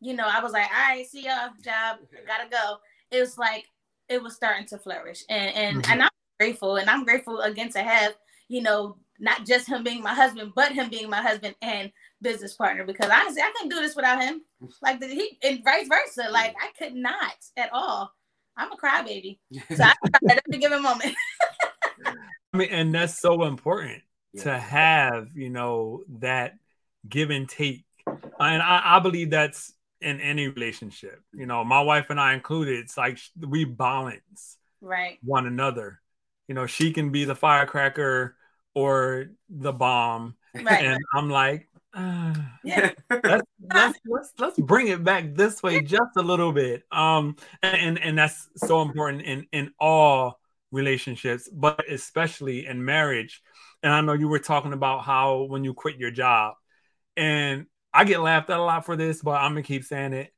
[0.00, 2.78] you know, I was like, all right, see ya, job, gotta go.
[3.10, 3.66] It was like,
[4.08, 5.24] it was starting to flourish.
[5.28, 5.92] And and, Mhm.
[5.92, 6.07] and I'm
[6.38, 6.76] grateful.
[6.76, 8.14] And I'm grateful again to have,
[8.48, 11.90] you know, not just him being my husband, but him being my husband and
[12.22, 12.84] business partner.
[12.84, 14.42] Because honestly, I couldn't do this without him.
[14.82, 16.28] Like the, he and vice versa.
[16.28, 16.32] Mm.
[16.32, 18.12] Like I could not at all.
[18.56, 19.38] I'm a crybaby.
[19.76, 21.14] So I cried at every given moment.
[22.52, 24.44] I mean, and that's so important Yeah.
[24.44, 26.54] to have, you know, that
[27.08, 27.84] give and take.
[28.06, 31.20] And I, I believe that's in any relationship.
[31.34, 36.00] You know, my wife and I included, it's like we balance right one another.
[36.48, 38.36] You know, she can be the firecracker
[38.74, 40.36] or the bomb.
[40.54, 42.34] right And I'm like, uh,
[42.64, 43.42] yeah let's,
[43.74, 46.84] let's let's let's bring it back this way just a little bit.
[46.92, 50.38] Um, and and that's so important in in all
[50.70, 53.42] relationships, but especially in marriage.
[53.82, 56.54] And I know you were talking about how when you quit your job,
[57.16, 60.32] and I get laughed at a lot for this, but I'm gonna keep saying it.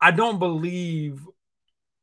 [0.00, 1.20] I don't believe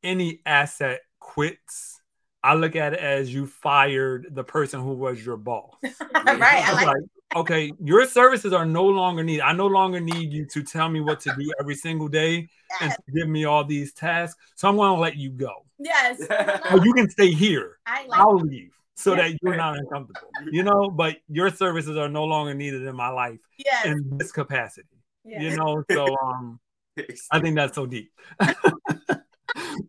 [0.02, 2.00] any asset quits.
[2.44, 5.72] I look at it as you fired the person who was your boss.
[5.82, 7.02] right I like like,
[7.36, 9.42] okay, your services are no longer needed.
[9.42, 12.46] I no longer need you to tell me what to do every single day
[12.82, 14.38] and give me all these tasks.
[14.56, 15.64] So I'm going to let you go.
[15.78, 16.20] yes
[16.70, 17.78] Or you can stay here.
[17.86, 19.22] I like I'll leave so Yeah.
[19.28, 20.28] that you're not uncomfortable.
[20.52, 24.30] You know, but your services are no longer needed in my life yes in this
[24.32, 24.98] capacity.
[25.24, 25.42] yes.
[25.42, 26.60] You know, so um,
[27.32, 28.12] I think that's so deep.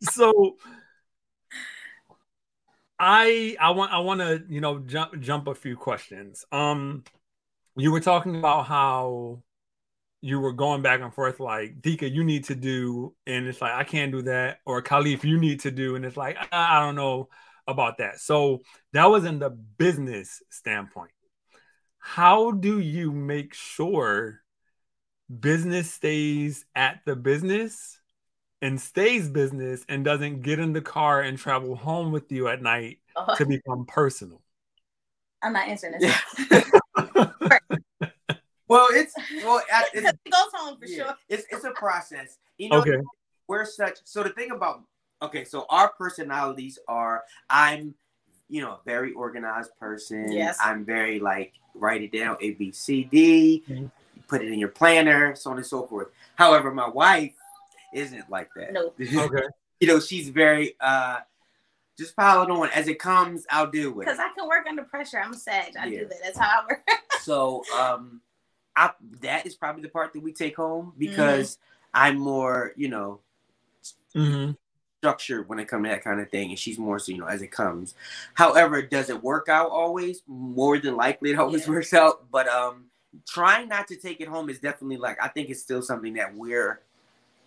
[0.02, 0.56] so
[3.00, 6.46] I I want I want to you know jump jump a few questions.
[6.52, 7.04] Um,
[7.76, 9.44] you were talking about how
[10.22, 13.74] you were going back and forth like Dika, you need to do, and it's like
[13.74, 16.80] I can't do that, or Khalif, you need to do, and it's like I, I
[16.82, 17.30] don't know
[17.68, 18.20] about that.
[18.20, 18.62] So
[18.94, 21.12] that was in the business standpoint.
[22.00, 24.42] How do you make sure
[25.40, 28.00] business stays at the business
[28.62, 32.62] and stays business and doesn't get in the car and travel home with you at
[32.62, 34.42] night Oh, to become personal?
[35.42, 36.04] I'm not answering this.
[36.04, 37.30] Yeah.
[38.68, 39.14] well, it's
[39.44, 41.16] well, I- it's, it goes home for yeah, sure.
[41.30, 42.38] it's it's a process.
[42.58, 42.98] You know, Okay.
[43.48, 44.00] we're such.
[44.04, 44.84] So the thing about
[45.22, 47.24] okay, so our personalities are.
[47.50, 47.94] I'm,
[48.50, 50.32] you know, a very organized person.
[50.32, 50.58] Yes.
[50.62, 53.92] I'm very like write it down A B C D, Mhm.
[54.28, 56.08] put it in your planner, so on and so forth.
[56.36, 57.34] However, my wife
[57.96, 58.74] isn't like that.
[58.74, 58.94] No.
[59.00, 59.44] Okay.
[59.80, 61.20] you know, she's very uh
[61.98, 63.46] just pile it on as it comes.
[63.50, 64.20] I'll deal with Because.
[64.20, 65.20] I can work under pressure.
[65.20, 65.74] I'm a Sag.
[65.80, 66.02] I Yeah.
[66.02, 66.18] do that.
[66.24, 66.82] That's how I work.
[67.22, 68.22] So um,
[68.76, 71.58] I that is probably the part that we take home because
[71.92, 73.22] I'm more, you know,
[74.14, 74.52] hmm
[75.00, 77.28] structured when it comes to that kind of thing, and she's more so, you know,
[77.28, 77.94] as it comes.
[78.34, 80.22] However, does it work out always?
[80.28, 81.74] More than likely, it always Yeah.
[81.74, 82.30] works out.
[82.32, 82.86] But um,
[83.28, 86.36] trying not to take it home is definitely like I think it's still something that
[86.36, 86.82] we're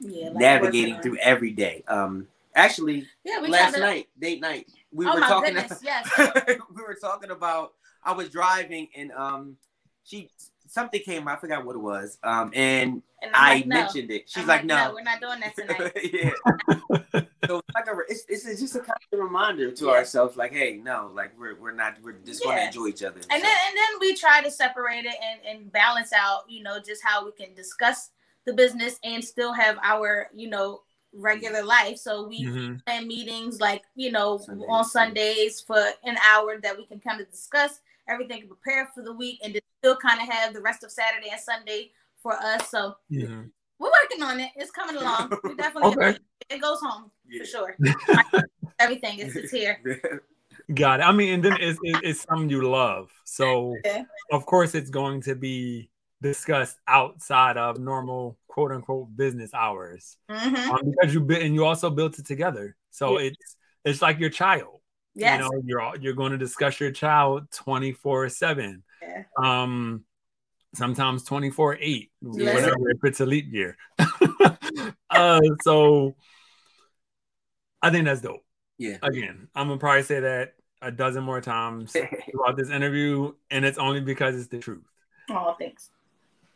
[0.01, 0.27] yeah.
[0.29, 1.85] like navigating through every day.
[1.89, 5.55] Um, actually, Yeah, last to- night, date night, we Oh were my talking.
[5.55, 6.09] goodness, yes.
[6.75, 7.75] we were talking about.
[8.05, 9.57] I was driving and um,
[10.05, 10.31] she
[10.67, 11.27] something came.
[11.29, 12.17] I forgot what it was.
[12.23, 13.75] Um, and And I'm like, no.
[13.77, 14.31] mentioned it.
[14.31, 14.93] She's I'm like, no.
[14.95, 15.93] we're not doing that tonight.
[16.13, 16.31] yeah.
[17.47, 19.91] so it's like a, it's, it's it's just a kind of reminder to Yeah.
[19.93, 23.17] ourselves, like, hey, no, like we're we're not we're just going to enjoy each other.
[23.17, 26.63] and So, then and then we try to separate it and, and balance out you
[26.63, 28.11] know just how we can discuss
[28.49, 30.81] the business and still have our you know
[31.13, 36.17] regular life so we hmm plan meetings like you know Sundays, on sundays for an
[36.27, 39.97] hour that we can kind of discuss everything and prepare for the week and still
[39.97, 41.91] kind of have the rest of saturday and sunday
[42.23, 43.43] for us so hmm
[43.79, 46.19] we're working on it it's coming along we definitely Okay.
[46.49, 47.41] it goes home Yeah.
[47.41, 47.77] for sure
[48.79, 49.83] everything is it's here
[50.75, 51.05] Got it.
[51.05, 53.11] I mean, and then it's, it's, it's something you love.
[53.25, 54.03] So, Yeah.
[54.33, 60.55] of course, it's going to be discussed outside of normal quote unquote business hours hmm
[60.71, 62.77] um, because you and you also built it together.
[62.91, 63.27] So Yeah.
[63.31, 64.81] it's it's like your child.
[65.15, 68.83] yes You know, you're all- you're going to discuss your child 24 seven.
[69.01, 69.23] Yeah.
[69.43, 70.05] Um,
[70.75, 72.55] sometimes 24 eight, Yes.
[72.55, 73.77] whatever if it's a leap year.
[75.11, 76.15] uh, so
[77.81, 78.45] I think that's dope.
[78.79, 78.99] yeah.
[79.03, 81.93] Again, I'm gonna probably say that a dozen more times
[82.31, 84.85] throughout this interview, and it's only because it's the truth.
[85.31, 85.91] oh thanks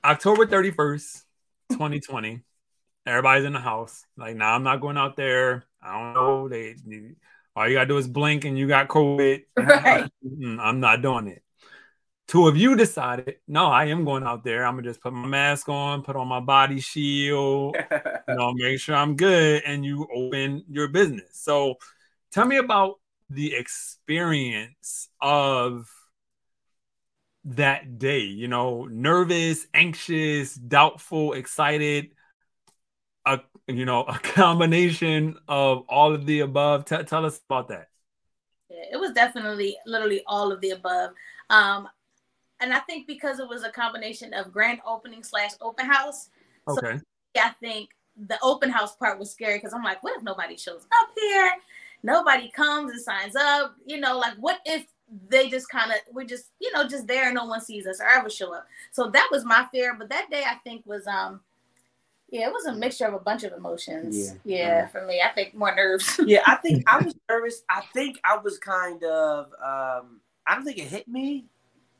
[0.05, 1.23] October 31st,
[1.71, 2.41] 2020.
[3.07, 4.05] Everybody's in the house.
[4.17, 5.65] Like, now nah, I'm not going out there.
[5.83, 6.49] I don't know.
[6.49, 7.17] They, you-
[7.55, 9.43] all you gotta do is blink and you got COVID.
[9.57, 10.11] Right.
[10.25, 11.43] Mm, I'm not doing it.
[12.29, 14.65] Two of you decided, no, I am going out there.
[14.65, 18.81] I'm gonna just put my mask on, put on my body shield, you know, make
[18.81, 21.29] sure I'm good, and you open your business.
[21.33, 21.75] So
[22.31, 25.91] tell me about the experience of
[27.45, 32.11] that day, you know, nervous, anxious, doubtful, excited,
[33.27, 36.85] a you know, a combination of all of the above.
[36.85, 37.89] T- tell us about that.
[38.71, 41.13] Yeah, it was definitely literally all of the above.
[41.51, 41.89] Um,
[42.61, 46.31] and I think because it was a combination of grand opening slash open house,
[46.69, 47.01] So- Okay.
[47.37, 50.87] I think the open house part was scary because I'm like, what if nobody shows
[51.01, 51.51] up here?
[52.03, 53.75] Nobody comes and signs up.
[53.87, 54.87] You know, like what if
[55.29, 58.01] they just kind of we're just you know just there and no one sees us
[58.01, 58.67] or ever show up.
[58.91, 59.95] So that was my fear.
[59.95, 61.41] But that day I think was um
[62.31, 64.35] yeah, it was a mixture of a bunch of emotions.
[64.45, 66.19] Yeah, yeah for me, I think more nerves.
[66.27, 67.63] yeah, I think I was nervous.
[67.69, 71.45] I think I was kind of um I don't think it hit me.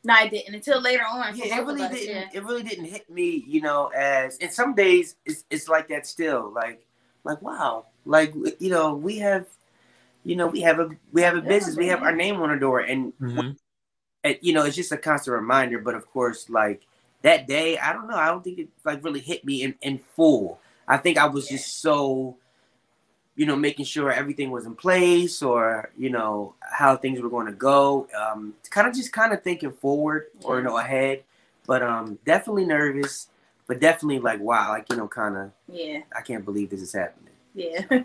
[0.05, 1.37] No, I didn't until later on.
[1.37, 2.17] Yeah, it really us, didn't.
[2.17, 2.29] Yeah.
[2.33, 3.89] It really didn't hit me, you know.
[3.89, 6.51] As and some days it's it's like that still.
[6.51, 6.85] Like
[7.25, 9.47] like wow, like you know we have,
[10.25, 11.77] you know we have a we have a business.
[11.77, 14.31] We have our name on the door, and, mm-hmm.
[14.41, 15.79] you know it's just a constant reminder.
[15.79, 16.83] But of course, like
[17.23, 18.17] that day, I don't know.
[18.17, 20.61] I don't think it like really hit me in in full.
[20.87, 22.37] I think I was just so
[23.35, 27.47] you know, making sure everything was in place or, you know, how things were going
[27.47, 28.07] to go.
[28.17, 31.23] Um, kind of just kind of thinking forward or, you know, ahead.
[31.67, 33.29] But um, definitely nervous,
[33.67, 36.93] but definitely like, wow, like, you know, kind of, yeah, I can't believe this is
[36.93, 37.32] happening.
[37.55, 37.85] Yeah.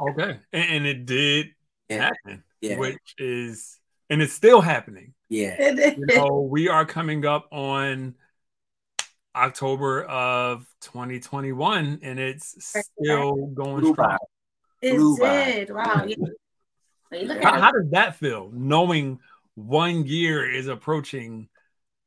[0.00, 0.38] okay.
[0.52, 1.48] And, and, it did
[1.88, 2.04] yeah.
[2.04, 2.78] happen, yeah.
[2.78, 3.78] which is,
[4.10, 5.14] and it's still happening.
[5.28, 5.72] Yeah.
[5.72, 8.14] you know, we are coming up on
[9.34, 12.54] October of 2021 and it's
[13.00, 14.18] still going strong.
[14.80, 15.70] It did.
[15.70, 16.06] Wow.
[16.06, 17.40] Yeah.
[17.42, 18.50] how, how does that feel?
[18.52, 19.20] Knowing
[19.54, 21.48] one year is approaching.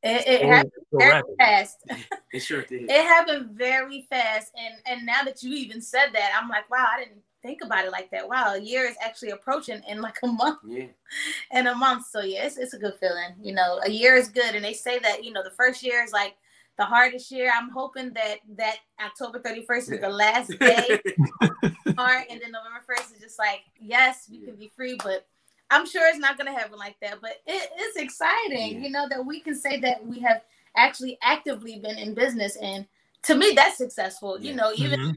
[0.03, 1.35] It, it happened so very rapid.
[1.37, 1.77] fast.
[2.33, 2.89] It sure did.
[2.89, 6.87] it happened very fast, and and now that you even said that, I'm like, wow,
[6.89, 8.27] I didn't think about it like that.
[8.27, 10.59] Wow, a year is actually approaching in like a month.
[10.65, 10.85] Yeah.
[11.51, 13.35] In a month, so yeah, it's, it's a good feeling.
[13.41, 16.01] You know, a year is good, and they say that you know the first year
[16.05, 16.37] is like
[16.77, 17.51] the hardest year.
[17.53, 20.99] I'm hoping that that October 31st is the last day.
[21.95, 25.27] Part, and then November 1st is just like, yes, we can be free, but
[25.71, 27.19] I'm sure it's not going to happen like that.
[27.21, 28.79] But it's exciting, yeah.
[28.79, 30.41] you know, that we can say that we have
[30.75, 32.55] actually actively been in business.
[32.57, 32.85] And
[33.23, 34.37] to me, that's successful.
[34.39, 34.51] Yeah.
[34.51, 35.11] You know, even, mm-hmm.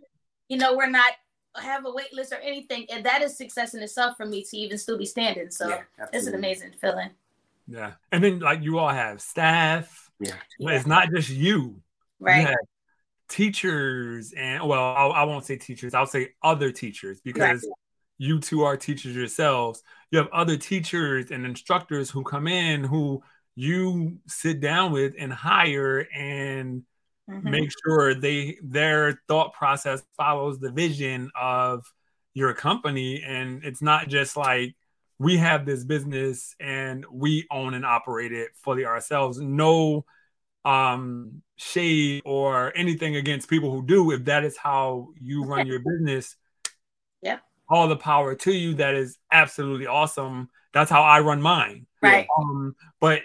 [0.49, 1.13] you know, we're not
[1.57, 2.87] have a wait list or anything.
[2.91, 5.51] And that is success in itself for me to even still be standing.
[5.51, 7.11] So yeah, it's an amazing feeling.
[7.69, 7.93] Yeah.
[8.11, 10.35] And then like you all have staff yeah.
[10.59, 11.81] It's not just you.
[12.21, 12.49] Right.
[12.49, 12.57] You
[13.29, 15.95] teachers and well, I, I, won't say teachers.
[15.95, 17.73] I'll say other teachers because right.
[18.19, 19.83] You two are teachers yourselves.
[20.11, 23.23] You have other teachers and instructors who come in who
[23.57, 26.83] you sit down with and hire and
[27.29, 27.51] mm-hmm.
[27.51, 31.85] make sure they their thought process follows the vision of
[32.35, 34.75] your company and it's not just like
[35.19, 39.39] we have this business and we own and operate it fully ourselves.
[39.41, 40.05] No
[40.65, 45.81] um shade or anything against people who do if that is how you run your
[45.81, 46.37] business
[47.69, 52.27] all the power to you that is absolutely awesome that's how i run mine right
[52.39, 53.23] um but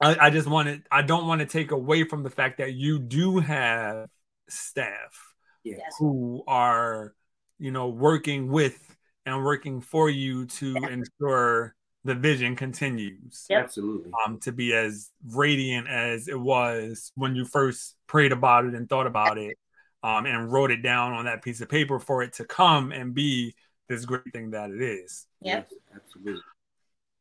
[0.00, 2.98] i, I just wanted i don't want to take away from the fact that you
[2.98, 4.08] do have
[4.48, 5.80] staff yes.
[5.98, 7.14] who are
[7.58, 8.78] you know working with
[9.24, 13.46] and working for you to ensure the vision continues.
[13.48, 13.64] Yep.
[13.64, 14.10] Absolutely.
[14.26, 18.88] Um, to be as radiant as it was when you first prayed about it and
[18.88, 19.56] thought about it,
[20.02, 23.14] um, and wrote it down on that piece of paper for it to come and
[23.14, 23.54] be
[23.88, 25.26] this great thing that it is.
[25.42, 25.68] Yep.
[25.70, 26.42] Yes, absolutely.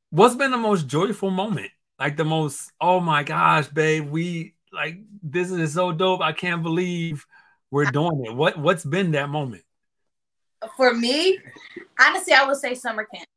[0.09, 1.71] What's been the most joyful moment?
[1.99, 6.21] Like the most, oh my gosh, babe, we like this is so dope.
[6.21, 7.25] I can't believe
[7.69, 8.35] we're doing it.
[8.35, 9.63] What what's been that moment?
[10.75, 11.39] for me,
[11.99, 13.27] honestly, I would say summer camp.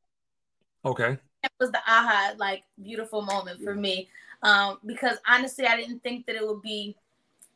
[0.85, 1.19] Okay.
[1.43, 4.09] It was the aha, like beautiful moment for me.
[4.43, 6.97] Um, because honestly, I didn't think that it would be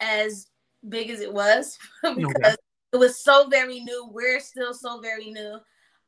[0.01, 0.49] as
[0.87, 2.55] big as it was because okay.
[2.93, 4.09] it was so very new.
[4.13, 5.59] We're still so very new.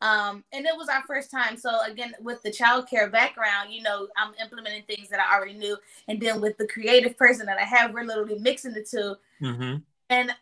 [0.03, 1.57] Um, and it was our first time.
[1.59, 5.77] So again, with the childcare background, you know, I'm implementing things that I already knew,
[6.09, 9.77] and then with the creative person that I have, we're literally mixing the 2 mm-hmm.
[10.09, 10.35] And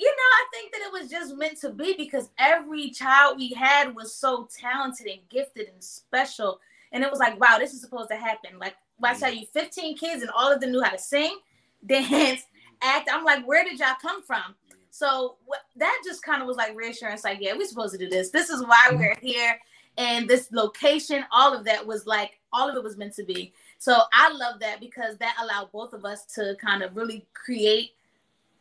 [0.00, 3.50] you know, I think that it was just meant to be because every child we
[3.50, 6.58] had was so talented and gifted and special.
[6.90, 8.58] And it was like, wow, this is supposed to happen.
[8.58, 11.38] Like, I tell you, 15 kids and all of them knew how to sing,
[11.86, 12.44] dance,
[12.82, 13.08] act.
[13.12, 14.54] I'm like, where did y'all come from?
[14.90, 18.08] So what, that just kind of was like reassurance, like, yeah, we're supposed to do
[18.08, 18.30] this.
[18.30, 19.26] This is why we're mm-hmm.
[19.26, 19.58] here.
[19.96, 23.52] And this location, all of that was like, all of it was meant to be.
[23.78, 27.92] So I love that because that allowed both of us to kind of really create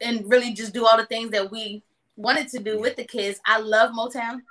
[0.02, 1.84] and really just do all the things that we
[2.16, 3.40] wanted to do with the kids.
[3.46, 4.42] I love Motown.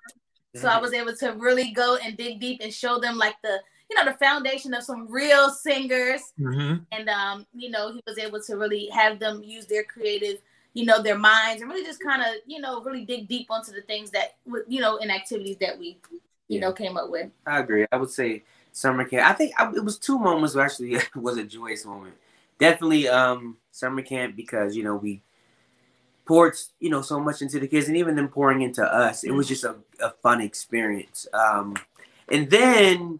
[0.54, 0.82] So I mm-hmm.
[0.82, 3.60] was able to really go and dig deep and show them like the,
[3.90, 6.20] you know, the foundation of some real singers.
[6.38, 6.82] Mm-hmm.
[6.92, 10.38] And um, you know, he was able to really have them use their creative,
[10.74, 13.72] you know, their minds and really just kind of, you know, really dig deep onto
[13.72, 14.36] the things that
[14.66, 16.60] you know, in activities that we, you yeah.
[16.60, 17.30] know, came up with.
[17.46, 17.86] I agree.
[17.90, 19.28] I would say summer camp.
[19.28, 22.14] I think I, it was two moments where actually was a joyous moment.
[22.58, 25.22] Definitely um summer camp because you know we
[26.28, 29.30] poured you know so much into the kids and even them pouring into us it
[29.30, 31.74] was just a, a fun experience um,
[32.28, 33.18] and then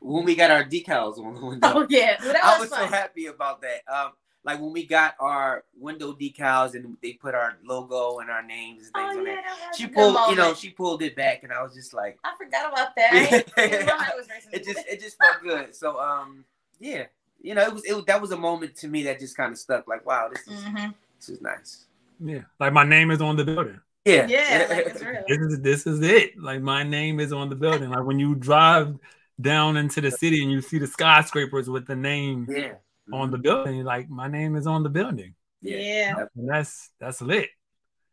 [0.00, 1.68] when we got our decals on the window.
[1.74, 3.82] Oh yeah, well, that I was, was so happy about that.
[3.92, 4.12] Um,
[4.42, 8.86] like when we got our window decals and they put our logo and our names
[8.86, 9.42] and things Oh on yeah, there.
[9.42, 11.74] that was She a good pulled, you know, she pulled it back, and I was
[11.74, 13.10] just like, I forgot about that.
[13.12, 13.84] I ain't- Yeah.
[13.84, 14.50] my heart was racing.
[14.52, 15.74] it just, it just felt good.
[15.76, 16.44] So, um,
[16.78, 17.04] yeah,
[17.42, 19.58] you know, it was, it that was a moment to me that just kind of
[19.58, 19.86] stuck.
[19.86, 20.94] Like, wow, this is Mhm.
[21.18, 21.84] this is nice.
[22.18, 23.80] Yeah, like my name is on the building.
[24.06, 25.22] Yeah, Yeah, like it's real.
[25.28, 26.38] This is this is it.
[26.38, 27.90] Like my name is on the building.
[27.90, 28.96] Like when you drive
[29.40, 32.74] down into the city and you see the skyscrapers with the name yeah,
[33.12, 35.34] on the building, like my name is on the building.
[35.62, 36.24] yeah, Yeah.
[36.36, 37.48] And that's that's lit.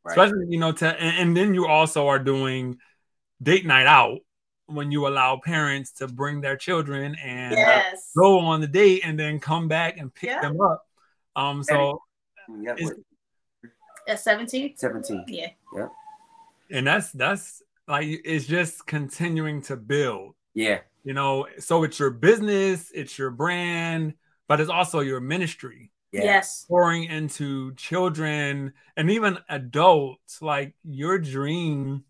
[0.04, 0.12] right.
[0.18, 2.78] Especially, you know, to and, and then you also are doing
[3.42, 4.20] date night out
[4.68, 8.12] when you allow parents to bring their children and Yes.
[8.18, 10.42] go on the date and then come back and pick Yeah.
[10.42, 10.86] them up.
[11.36, 12.02] Um, so
[12.62, 12.98] Yeah, Is- what,
[14.08, 14.76] At 17?
[14.78, 15.26] seventeen.
[15.28, 15.88] Yeah.
[16.72, 20.36] and that's that's like it's just continuing to build.
[20.54, 24.14] Yeah, You know, so it's your business, it's your brand,
[24.48, 25.92] but it's also your ministry.
[26.12, 26.66] yeah, Yes.
[26.68, 32.04] pouring into children and even adults like your dream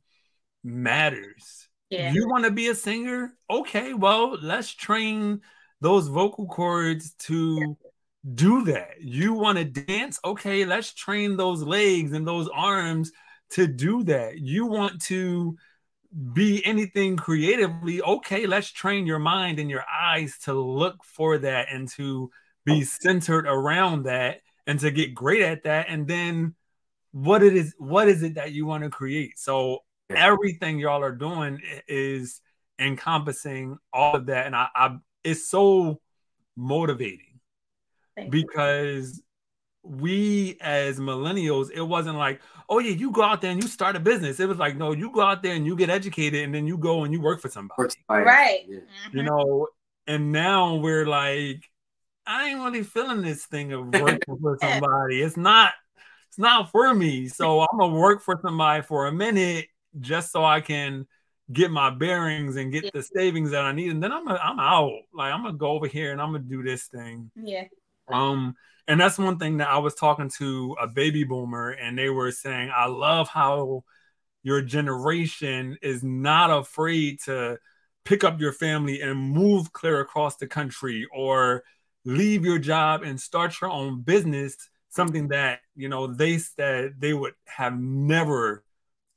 [0.63, 2.11] matters Yeah.
[2.11, 5.41] you want to be a singer okay well let's train
[5.81, 7.77] those vocal cords to
[8.35, 13.11] do that you want to dance okay let's train those legs and those arms
[13.51, 15.55] to do that you want to
[16.33, 21.67] be anything creatively okay let's train your mind and your eyes to look for that
[21.71, 22.31] and to
[22.67, 25.87] be centered around that and to get great at that.
[25.89, 26.53] And then
[27.11, 29.39] what it is what is it that you want to create?
[29.39, 29.79] So
[30.09, 32.41] everything y'all are doing is
[32.77, 34.45] encompassing all of that.
[34.45, 36.01] And I, I it's so
[36.55, 37.39] motivating
[38.15, 38.43] Thank you.
[38.43, 39.21] because
[39.83, 43.95] we as millennials it wasn't like oh yeah you go out there and you start
[43.95, 46.53] a business it was like no you go out there and you get educated and
[46.53, 48.65] then you go and you work for somebody Right.
[48.67, 48.79] Yeah.
[49.13, 49.25] you Mhm.
[49.25, 49.67] know
[50.07, 51.63] and now we're like
[52.25, 55.73] i ain't really feeling this thing of working for somebody it's not
[56.29, 59.67] it's not for me so i'm gonna work for somebody for a minute
[59.99, 61.07] just so i can
[61.53, 62.89] get my bearings and get Yeah.
[62.93, 65.71] the savings that i need and then i'm gonna, i'm out like i'm gonna go
[65.71, 67.63] over here and i'm gonna do this thing Yeah.
[68.09, 68.55] Um,
[68.87, 72.31] and that's one thing that I was talking to a baby boomer, and they were
[72.31, 73.83] saying, I love how
[74.43, 77.57] your generation is not afraid to
[78.05, 81.63] pick up your family and move clear across the country or
[82.05, 84.55] leave your job and start your own business,
[84.89, 88.63] something that you know they said they would have never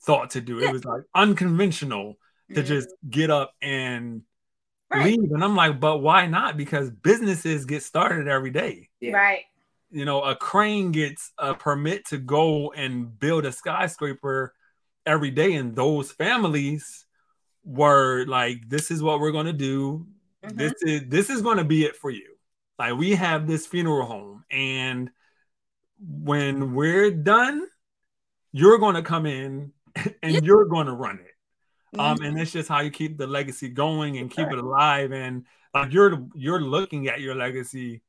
[0.03, 0.59] thought to do.
[0.61, 2.17] It was like unconventional
[2.55, 2.67] to Mhm.
[2.67, 4.23] just get up and
[4.91, 5.07] Right.
[5.19, 5.31] leave.
[5.33, 6.57] And I'm like, but why not?
[6.57, 9.13] Because businesses get started every day Yeah.
[9.17, 9.45] Right.
[9.91, 14.53] you know, a crane gets a permit to go and build a skyscraper
[15.07, 17.07] every day, and those families
[17.65, 20.07] were like, "This is what we're gonna do.
[20.45, 20.57] Mhm.
[20.57, 22.37] This is this is gonna be it for you."
[22.79, 25.11] Like we have this funeral home, and
[25.99, 27.67] when we're done,
[28.53, 29.73] you're gonna come in
[30.23, 30.41] and Yeah.
[30.43, 31.30] you're gonna run it
[31.99, 32.27] um Mhm.
[32.29, 35.93] and that's just how you keep the legacy going and keep it alive and like
[35.93, 38.03] you're you're looking at your legacy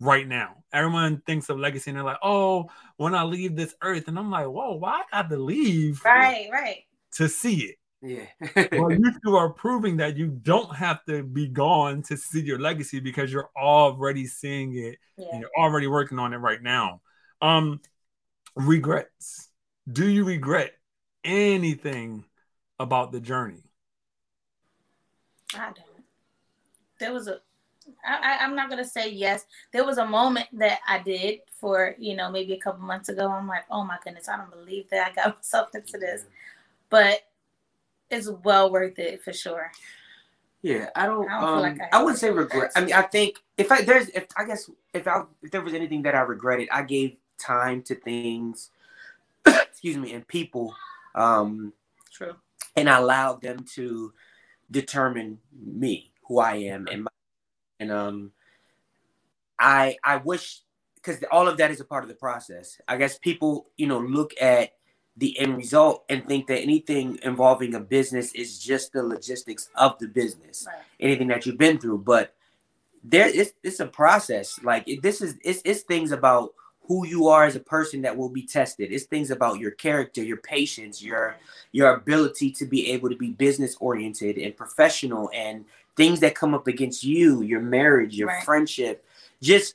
[0.00, 4.08] right now everyone thinks of legacy and they're like oh when i leave this earth
[4.08, 6.48] and i'm like whoa why i got to leave Right.
[6.52, 6.84] Right.
[7.12, 8.26] to see it Yeah.
[8.72, 12.58] well you two are proving that you don't have to be gone to see your
[12.58, 15.26] legacy because you're already seeing it Yeah.
[15.32, 17.00] and you're already working on it right now
[17.40, 17.80] um
[18.54, 19.48] regrets
[19.90, 20.72] do you regret
[21.24, 22.24] anything
[22.78, 23.62] about the journey
[25.54, 26.04] I don't.
[26.98, 27.40] There was a.
[28.04, 29.44] I, I, I'm not gonna say yes.
[29.72, 33.28] There was a moment that I did for you know maybe a couple months ago.
[33.30, 36.24] I'm like, oh my goodness, I don't believe that I got myself into this,
[36.90, 37.20] but
[38.10, 39.70] it's well worth it for sure.
[40.62, 41.28] Yeah, I don't.
[41.28, 42.72] I don't feel um, like I I, wouldn't say regret.
[42.74, 45.74] I mean, I think if I there's if I guess if I if there was
[45.74, 48.70] anything that I regretted, I gave time to things.
[49.46, 50.74] excuse me, and people,
[51.14, 51.72] um,
[52.10, 52.34] True.
[52.76, 54.12] And I allowed them to
[54.70, 57.10] determine me, who I am, and my,
[57.80, 58.32] and um,
[59.58, 60.60] I I wish
[60.96, 62.80] because all of that is a part of the process.
[62.88, 64.72] I guess people, you know, look at
[65.16, 69.98] the end result and think that anything involving a business is just the logistics of
[69.98, 70.76] the business Right.
[71.00, 72.34] anything that you've been through but
[73.02, 76.50] there it's, it's a process like this is it's, it's things about
[76.88, 80.22] who you are as a person that will be tested it's things about your character
[80.22, 81.36] your patience your
[81.72, 85.64] your ability to be able to be business oriented and professional and
[85.96, 88.44] things that come up against you your marriage your Right.
[88.44, 89.04] friendship
[89.42, 89.74] just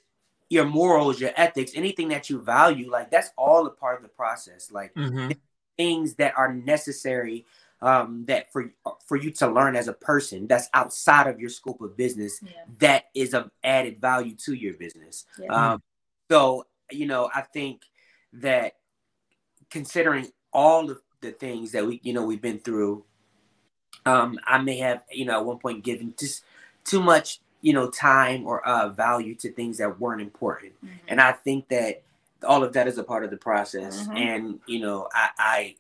[0.50, 4.10] your morals your ethics anything that you value like that's all a part of the
[4.10, 5.38] process like Mhm.
[5.78, 7.46] things that are necessary
[7.82, 8.72] um, that for
[9.06, 12.52] for you to learn as a person that's outside of your scope of business Yeah.
[12.78, 15.26] that is of added value to your business.
[15.40, 15.48] Yeah.
[15.74, 15.84] Um,
[16.30, 17.82] so you know, I think
[18.34, 18.76] that
[19.70, 23.06] considering all of the things that we you know we've been through,
[24.06, 26.44] um, I may have you know at one point given just
[26.84, 30.90] too much you know time or uh, value to things that weren't important, Mhm.
[31.08, 32.04] and I think that
[32.44, 34.16] all of that is a part of the process, Mhm.
[34.16, 35.76] and you know I, I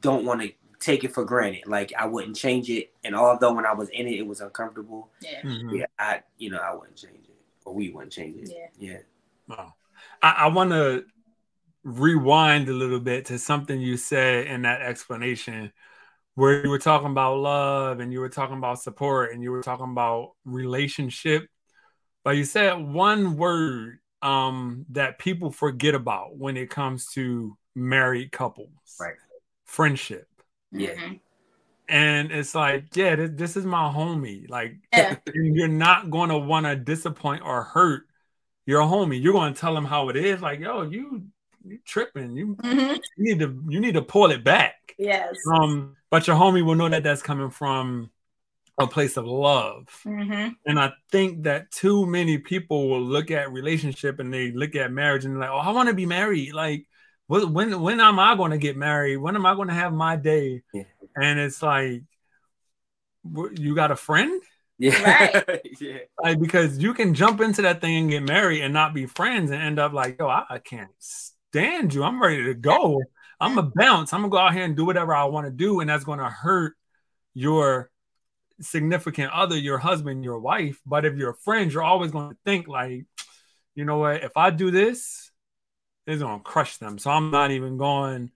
[0.00, 1.66] don't want to take it for granted.
[1.66, 5.10] Like I wouldn't change it, and although when I was in it, it was uncomfortable.
[5.20, 5.42] Yeah.
[5.42, 5.78] Mhm.
[5.78, 7.36] Yeah, I you know I wouldn't change it,
[7.66, 8.48] or we wouldn't change it.
[8.56, 8.68] Yeah.
[8.92, 9.00] Yeah.
[9.46, 9.74] Wow.
[10.22, 11.04] I, I want to
[11.84, 15.72] rewind a little bit to something you said in that explanation
[16.34, 19.62] where you were talking about love and you were talking about support and you were
[19.62, 21.46] talking about relationship.
[22.24, 28.32] But you said one word um, that people forget about when it comes to married
[28.32, 29.14] couples Right.
[29.64, 30.28] friendship.
[30.72, 30.90] Yeah.
[30.90, 31.20] Mhm.
[31.88, 34.48] And it's like, yeah, this, this is my homie.
[34.48, 35.16] Like, Yeah.
[35.34, 38.04] you're not going to want to disappoint or hurt
[38.70, 39.20] your homie.
[39.22, 40.40] You're going to tell him how it is.
[40.40, 41.24] Like, yo, you
[41.64, 42.36] you tripping.
[42.36, 42.98] You, Mhm.
[43.16, 44.94] you need to you need to pull it back.
[44.98, 45.36] Yes.
[45.52, 48.10] Um, but your homie will know that that's coming from
[48.78, 49.88] a place of love.
[50.06, 50.54] Mhm.
[50.64, 54.90] And I think that too many people will look at relationship and they look at
[54.92, 56.54] marriage and they're like, oh, I want to be married.
[56.54, 56.86] Like,
[57.26, 59.18] what, when when am I going to get married?
[59.18, 60.62] When am I going to have my day?
[60.72, 60.84] Yeah.
[61.16, 62.02] And it's like,
[63.64, 64.40] you got a friend?
[64.80, 65.42] Yeah.
[65.80, 65.98] yeah.
[66.22, 69.50] Like, because you can jump into that thing and get married and not be friends
[69.50, 72.02] and end up like, yo, I, I can't stand you.
[72.04, 73.02] I'm ready to go.
[73.40, 74.12] I'm a bounce.
[74.14, 76.30] I'm gonna go out here and do whatever I want to do, and that's gonna
[76.30, 76.76] hurt
[77.34, 77.90] your
[78.60, 80.80] significant other, your husband, your wife.
[80.86, 83.06] But if you're friends, you're always gonna think like,
[83.74, 84.24] you know what?
[84.24, 85.30] If I do this,
[86.06, 86.98] it's gonna crush them.
[86.98, 88.26] So I'm not even going Yeah.
[88.26, 88.32] to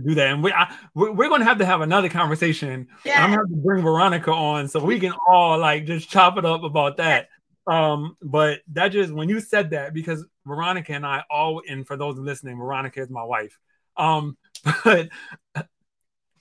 [0.00, 0.28] do that.
[0.28, 3.22] And we, I, we're we're gonna have to have another conversation Yeah.
[3.22, 6.44] I'm gonna have to bring Veronica on so we can all like just chop it
[6.44, 7.28] up about that.
[7.66, 11.96] Um, but that just when you said that because Veronica and I all and for
[11.96, 13.58] those listening, Veronica is my wife.
[13.96, 14.36] Um,
[14.84, 15.10] but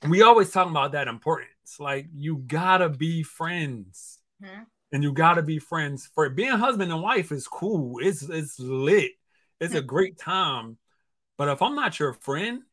[0.07, 1.79] we always talk about that importance.
[1.79, 4.19] Like you gotta be friends.
[4.41, 4.65] Mhm.
[4.93, 7.99] And you gotta be friends for being husband and wife is cool.
[8.01, 9.11] It's it's lit.
[9.59, 10.77] It's a great time.
[11.37, 12.63] But if I'm not your friend,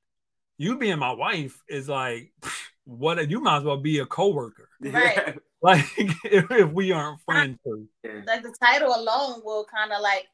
[0.58, 2.32] you being my wife is like
[2.84, 4.68] what you might as well be a coworker.
[4.80, 5.38] Right.
[5.60, 7.58] Like if, if we aren't friends.
[7.64, 7.88] too.
[8.28, 10.28] Like the title alone will kind of like,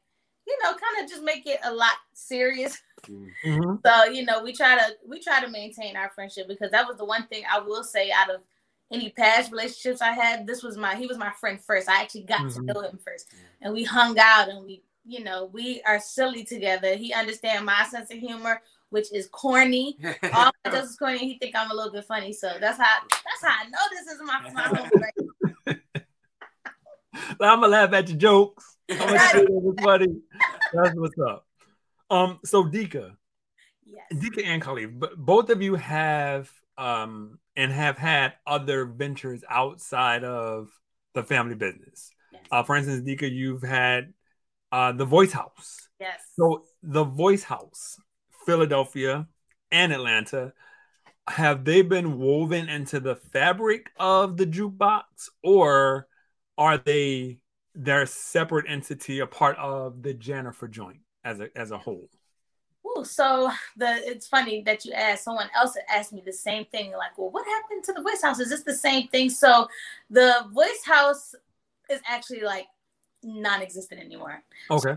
[0.45, 2.79] you know, kind of just make it a lot serious.
[3.09, 3.31] Mm.
[3.43, 3.79] Mhm.
[3.83, 6.97] So you know, we try to we try to maintain our friendship because that was
[6.97, 8.41] the one thing I will say out of
[8.93, 10.45] any past relationships I had.
[10.45, 11.89] This was my he was my friend first.
[11.89, 12.53] I actually got Mhm.
[12.53, 16.43] to know him first, and we hung out and we you know we are silly
[16.43, 16.95] together.
[16.95, 19.97] He understand my sense of humor, which is corny.
[20.33, 21.17] All I does is corny.
[21.19, 24.07] He think I'm a little bit funny, so that's how that's how I know this
[24.13, 24.89] is my my home.
[25.65, 25.81] Like,
[27.41, 28.77] I'm gonna laugh at your jokes.
[28.89, 29.31] I'm gonna Right.
[29.31, 30.07] say it was funny.
[30.73, 31.45] That's what's up.
[32.09, 33.15] Um, so Dika,
[33.85, 34.03] yes.
[34.13, 40.23] Dika and Khalif, but both of you have um and have had other ventures outside
[40.23, 40.69] of
[41.13, 42.11] the family business.
[42.31, 42.43] Yes.
[42.51, 44.13] Uh, for instance, Dika, you've had
[44.71, 45.87] uh the Voice House.
[45.99, 46.19] yes.
[46.35, 47.97] So the Voice House,
[48.45, 49.27] Philadelphia
[49.71, 50.53] and Atlanta,
[51.27, 56.07] have they been woven into the fabric of the jukebox, or
[56.57, 57.39] are they
[57.73, 62.09] their separate entity, a part of the Jennifer joint as a as a whole?
[62.85, 65.23] Ooh, so the it's funny that you asked.
[65.23, 66.91] Someone else asked me the same thing.
[66.91, 68.39] Like, well, what happened to the Voice House?
[68.39, 69.29] Is this the same thing?
[69.29, 69.67] So
[70.09, 71.33] the Voice House
[71.89, 72.67] is actually like
[73.23, 74.43] non-existent anymore.
[74.69, 74.95] Okay.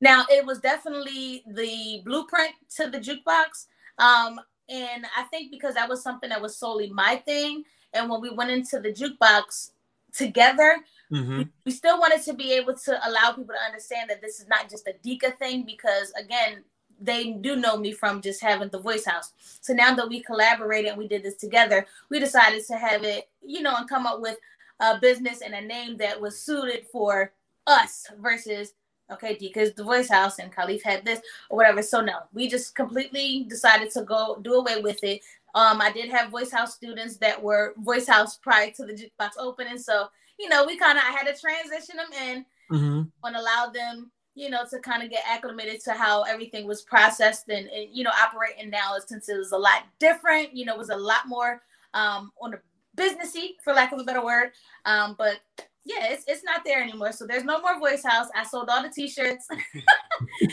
[0.00, 3.66] Now it was definitely the blueprint to the jukebox.
[3.98, 7.64] Um, and I think because that was something that was solely my thing.
[7.94, 9.70] And when we went into the jukebox
[10.12, 10.78] together,
[11.10, 14.48] hmm we still wanted to be able to allow people to understand that this is
[14.48, 16.64] not just a Dika thing because again,
[17.00, 19.32] they do know me from just having the voice house.
[19.60, 23.28] So now that we collaborated and we did this together, we decided to have it,
[23.44, 24.36] you know, and come up with
[24.80, 27.32] a business and a name that was suited for
[27.66, 28.74] us versus
[29.10, 31.82] okay, Dika's the voice house and Khalif had this or whatever.
[31.82, 35.22] So no, we just completely decided to go do away with it.
[35.54, 39.30] Um, I did have voice house students that were voice house prior to the jukebox
[39.38, 43.36] opening, so you know, we kind of I had to transition them in hmm and
[43.36, 47.68] allow them, you know, to kind of get acclimated to how everything was processed and,
[47.68, 50.54] and you know operating now since it was a lot different.
[50.54, 51.62] You know, it was a lot more
[51.94, 52.60] um, on the
[52.96, 54.52] businessy, for lack of a better word.
[54.84, 55.40] Um, but
[55.88, 57.12] yeah, it's it's not there anymore.
[57.12, 58.28] So there's no more voice house.
[58.34, 59.48] I sold all the t-shirts.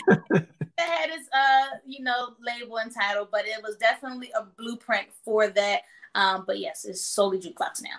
[0.77, 5.07] That had its uh you know label and title, but it was definitely a blueprint
[5.23, 5.81] for that.
[6.15, 7.97] Um, but yes, it's solely jukebox now.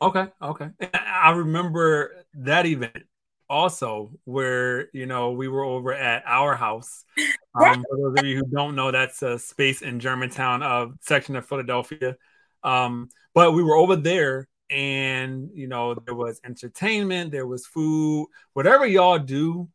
[0.00, 0.70] Okay, okay.
[0.94, 3.04] I remember that event
[3.50, 7.04] also where you know we were over at our house.
[7.56, 10.86] Um, for those of you who don't know, that's a space in Germantown, a uh,
[11.02, 12.16] section of Philadelphia.
[12.64, 18.28] Um, but we were over there, and you know there was entertainment, there was food,
[18.52, 19.68] whatever y'all do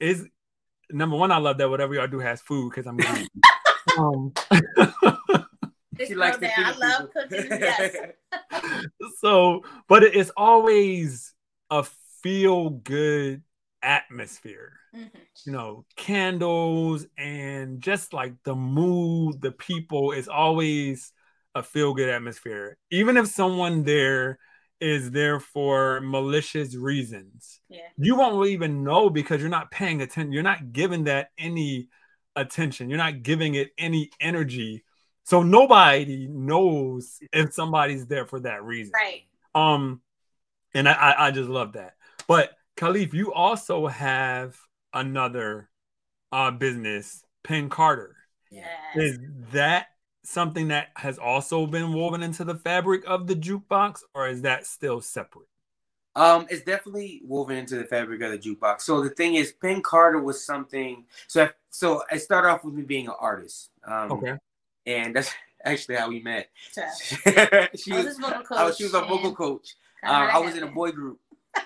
[0.00, 0.26] is
[0.90, 1.32] number one.
[1.32, 2.98] I love that whatever y'all do has food because I'm.
[3.98, 4.32] um,
[6.06, 7.46] she likes to I love cooking.
[7.50, 7.96] Yes.
[9.18, 11.34] so, but it's always
[11.70, 11.84] a
[12.22, 13.42] feel good
[13.82, 14.72] atmosphere.
[14.94, 15.18] Mm-hmm.
[15.46, 21.12] You know, candles and just like the mood, the people is always
[21.54, 22.76] a feel good atmosphere.
[22.90, 24.38] Even if someone there
[24.80, 27.88] is there for malicious reasons, yeah.
[27.96, 30.32] you won't even know because you're not paying attention.
[30.32, 31.88] You're not giving that any
[32.36, 32.88] attention.
[32.88, 34.84] You're not giving it any energy
[35.24, 38.92] so nobody knows if somebody's there for that reason.
[38.94, 39.22] Right.
[39.54, 40.02] Um,
[40.74, 41.94] and I, I just love that.
[42.28, 44.56] But Khalif, you also have
[44.92, 45.70] another
[46.30, 48.16] uh business, Penn Carter.
[48.50, 48.66] Yes.
[48.94, 49.18] Is
[49.52, 49.86] that
[50.24, 54.66] something that has also been woven into the fabric of the jukebox, or is that
[54.66, 55.48] still separate?
[56.16, 58.82] Um, it's definitely woven into the fabric of the jukebox.
[58.82, 61.04] So the thing is, Penn Carter was something.
[61.26, 63.70] So I, so I started off with me being an artist.
[63.86, 64.38] Um, okay
[64.86, 65.32] and that's
[65.64, 66.50] actually how we met.
[67.74, 69.74] she, was, was, I was, she was a vocal coach.
[70.02, 71.18] Um, I was in a boy group,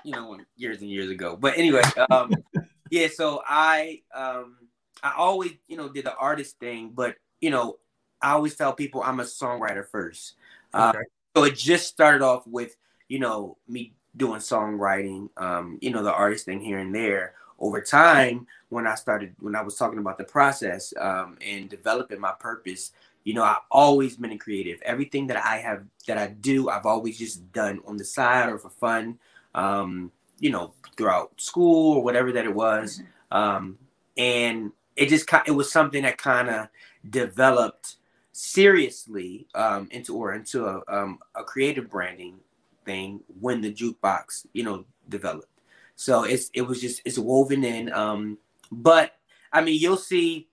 [0.04, 1.36] you know, years and years ago.
[1.36, 2.32] But anyway, um,
[2.90, 3.08] yeah.
[3.12, 4.56] So I, um,
[5.02, 7.78] I always, you know, did the artist thing, but you know,
[8.20, 10.34] I always tell people I'm a songwriter first.
[10.74, 10.92] Uh,
[11.36, 12.76] so it just started off with,
[13.08, 17.34] you know, me doing songwriting, um, you know, the artist thing here and there.
[17.60, 22.20] Over time, when I started, when I was talking about the process um, and developing
[22.20, 22.92] my purpose,
[23.24, 24.80] you know, I've always been a creative.
[24.82, 28.58] Everything that I have that I do, I've always just done on the side or
[28.58, 29.18] for fun.
[29.54, 32.98] Um, you know, throughout school or whatever that it was.
[33.32, 33.36] Mm-hmm.
[33.36, 33.78] Um,
[34.16, 36.68] and it just it was something that kind of
[37.08, 37.96] developed
[38.38, 42.38] seriously um, into or into a, um, a creative branding
[42.84, 45.50] thing when the jukebox, you know, developed.
[45.96, 47.92] So it's it was just it's woven in.
[47.92, 48.38] Um,
[48.70, 49.16] but
[49.52, 50.46] I mean, you'll see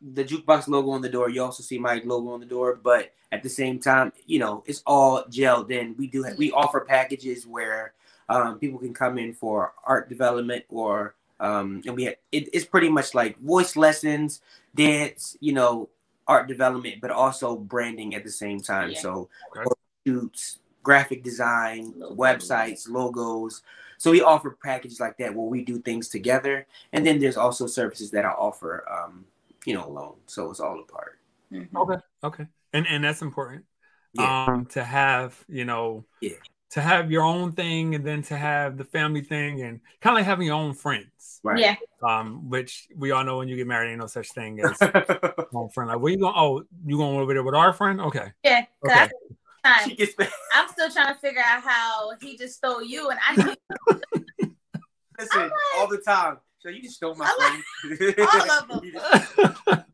[0.00, 1.28] the jukebox logo on the door.
[1.28, 4.62] You also see my logo on the door, but at the same time, you know,
[4.66, 5.96] it's all gelled in.
[5.98, 7.94] We do have, we offer packages where
[8.28, 12.64] um, people can come in for art development or um, and we have, it, it's
[12.64, 14.40] pretty much like voice lessons,
[14.74, 15.88] dance, you know,
[16.26, 18.90] art development, but also branding at the same time.
[18.90, 19.00] Yeah.
[19.00, 19.70] So okay.
[20.06, 23.62] shoots, graphic design, websites, logos.
[23.98, 27.66] So we offer packages like that where we do things together, and then there's also
[27.66, 29.24] services that I offer um,
[29.64, 30.16] you know, alone.
[30.26, 31.18] So it's all a part.
[31.52, 31.76] Mm-hmm.
[31.76, 31.96] Okay.
[32.22, 32.46] Okay.
[32.72, 33.64] And and that's important.
[34.12, 34.44] Yeah.
[34.46, 36.32] Um, to have, you know, yeah.
[36.74, 40.18] To have your own thing and then to have the family thing and kind of
[40.18, 41.38] like having your own friends.
[41.44, 41.60] Right.
[41.60, 41.76] Yeah.
[42.02, 44.76] Um, which we all know when you get married, ain't no such thing as
[45.54, 45.88] own friend.
[45.88, 46.34] Like, where you going?
[46.36, 48.00] Oh, you going over there with our friend?
[48.00, 48.32] Okay.
[48.42, 48.64] Yeah.
[48.84, 49.08] Okay.
[49.62, 49.96] I,
[50.52, 53.34] I'm still trying to figure out how he just stole you, and I
[55.18, 56.38] listen like, all the time.
[56.58, 58.16] So you just stole my phone.
[58.18, 58.82] All of
[59.64, 59.84] them.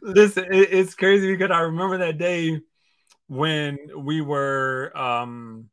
[0.00, 2.62] Listen, it, it's crazy because I remember that day
[3.32, 5.70] when we were um,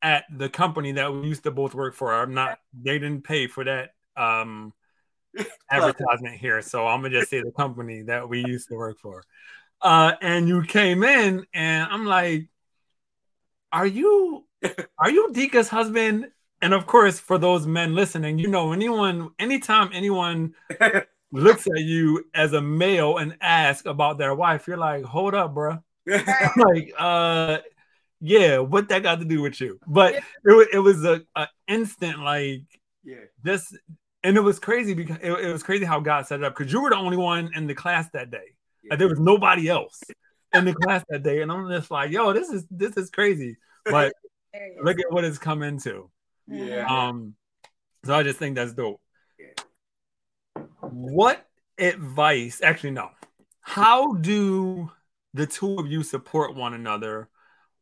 [0.00, 2.14] at the company that we used to both work for.
[2.14, 2.58] I'm not.
[2.72, 4.72] They didn't pay for that um,
[5.70, 9.22] advertisement here, so I'm gonna just say the company that we used to work for.
[9.82, 12.48] Uh, and you came in, and I'm like,
[13.72, 14.46] "Are you,
[14.98, 16.28] are you Dika's husband?"
[16.62, 20.54] and of course, for those men listening, you know, anyone, anytime anyone
[21.30, 25.52] looks at you as a male and asks about their wife, you're like, hold up,
[25.52, 25.82] bro.
[26.56, 27.58] like, uh,
[28.20, 29.78] yeah, what that got to do with you?
[29.86, 32.62] But it, it was a, a instant, like,
[33.04, 33.76] yeah, this,
[34.22, 36.72] and it was crazy because it, it was crazy how God set it up because
[36.72, 38.54] you were the only one in the class that day.
[38.82, 38.90] Yeah.
[38.90, 40.00] Like, there was nobody else
[40.54, 43.56] in the class that day, and I'm just like, yo, this is this is crazy.
[43.84, 44.12] But
[44.82, 46.10] look at what it's come into.
[46.48, 46.86] Yeah.
[46.88, 47.34] Um,
[48.04, 49.00] so I just think that's dope.
[50.80, 51.44] What
[51.78, 52.60] advice?
[52.62, 53.10] Actually, no.
[53.60, 54.90] How do
[55.36, 57.28] the two of you support one another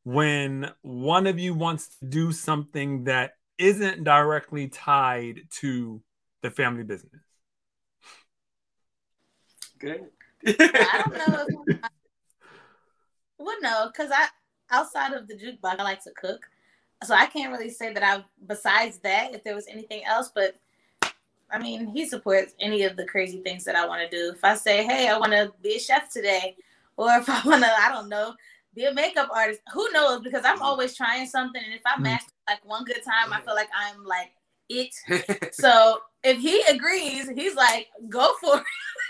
[0.04, 6.02] when one of you wants to do something that isn't directly tied to
[6.42, 7.22] the family business?
[9.78, 10.04] Good.
[10.46, 11.46] I don't know.
[11.66, 11.78] If,
[13.38, 14.28] well, no, because I
[14.70, 16.48] outside of the jukebox, I like to cook
[17.04, 20.56] so I can't really say that I besides that if there was anything else, but
[21.50, 24.32] I mean, he supports any of the crazy things that I want to do.
[24.34, 26.56] If I say, "Hey, I want to be a chef today,"
[26.96, 28.34] or if I want to, I don't know,
[28.74, 30.20] be a makeup artist, who knows?
[30.22, 32.02] Because I'm always trying something, and if I Mm.
[32.02, 34.32] master like one good time, I feel like I'm like
[34.68, 34.94] it.
[35.54, 38.64] so if he agrees, he's like, "Go for it."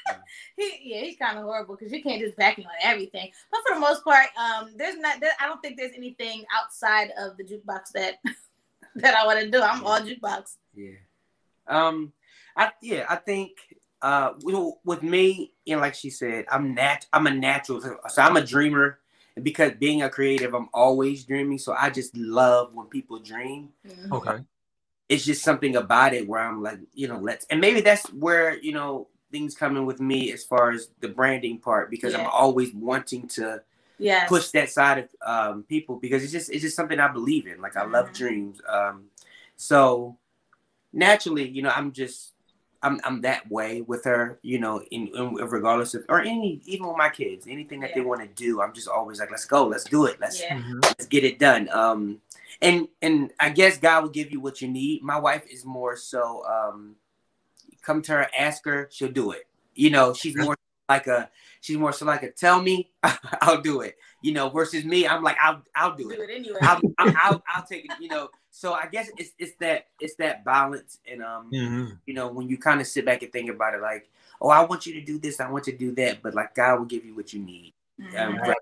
[0.57, 3.31] he, yeah, he's kind of horrible because you can't just back him on everything.
[3.51, 5.21] But for the most part, um, there's not.
[5.21, 8.17] There, I don't think there's anything outside of the jukebox that
[8.97, 9.63] that I want to do.
[9.63, 10.57] I'm all jukebox.
[10.75, 10.97] Yeah.
[11.67, 12.13] Um,
[12.57, 13.53] I yeah, I think
[14.03, 18.23] uh, you with me, you know, like she said, I'm nat, I'm a natural, so
[18.23, 18.99] I'm a dreamer,
[19.37, 21.59] and because being a creative, I'm always dreaming.
[21.59, 23.71] So I just love when people dream.
[24.13, 24.39] Okay.
[25.09, 28.57] It's just something about it where I'm like, you know, let's, and maybe that's where
[28.59, 32.73] you know things coming with me as far as the branding part because I'm always
[32.75, 33.63] wanting to
[33.99, 34.29] Yes.
[34.29, 35.09] push that side of
[35.55, 37.61] um, people because it's just it's just something I believe in.
[37.61, 38.15] Like I love Mhm.
[38.15, 38.61] dreams.
[38.69, 39.07] Um,
[39.57, 40.19] so
[40.93, 42.34] naturally, you know, I'm just
[42.85, 44.39] I'm I'm that way with her.
[44.43, 48.03] You know, in, in regardless of or any even with my kids, anything that they
[48.03, 50.59] want to do, I'm just always like, let's go, let's do it, let's Yeah.
[50.59, 50.85] Mhm.
[50.85, 51.69] let's get it done.
[51.71, 52.21] Um,
[52.61, 55.03] and and I guess God will give you what you need.
[55.03, 56.97] My wife is more so um,
[57.83, 59.47] come to her, ask her, she'll do it.
[59.75, 60.57] You know, she's more
[60.89, 61.31] like a
[61.61, 62.91] she's more so like a tell me,
[63.41, 63.97] I'll do it.
[64.23, 66.31] You know, versus me, I'm like I'll I'll do Do it.
[66.31, 66.61] it anyway.
[66.63, 67.93] I'll, I'll, I'll, I'll take it.
[68.01, 71.99] You know, so I guess it's it's that it's that balance and um Mhm.
[72.07, 74.09] you know when you kind of sit back and think about it like
[74.41, 76.55] oh I want you to do this I want you to do that but like
[76.55, 77.73] God will give you what you need
[78.19, 78.39] um, Mhm.
[78.39, 78.55] rather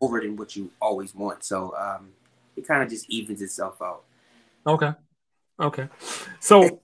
[0.00, 1.44] over than what you always want.
[1.44, 2.10] So um,
[2.56, 4.04] it kind of just evens itself out.
[4.66, 4.92] Okay.
[5.60, 5.88] Okay.
[6.40, 6.80] So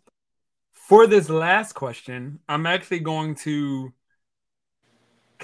[0.72, 3.93] for this last question, I'm actually going to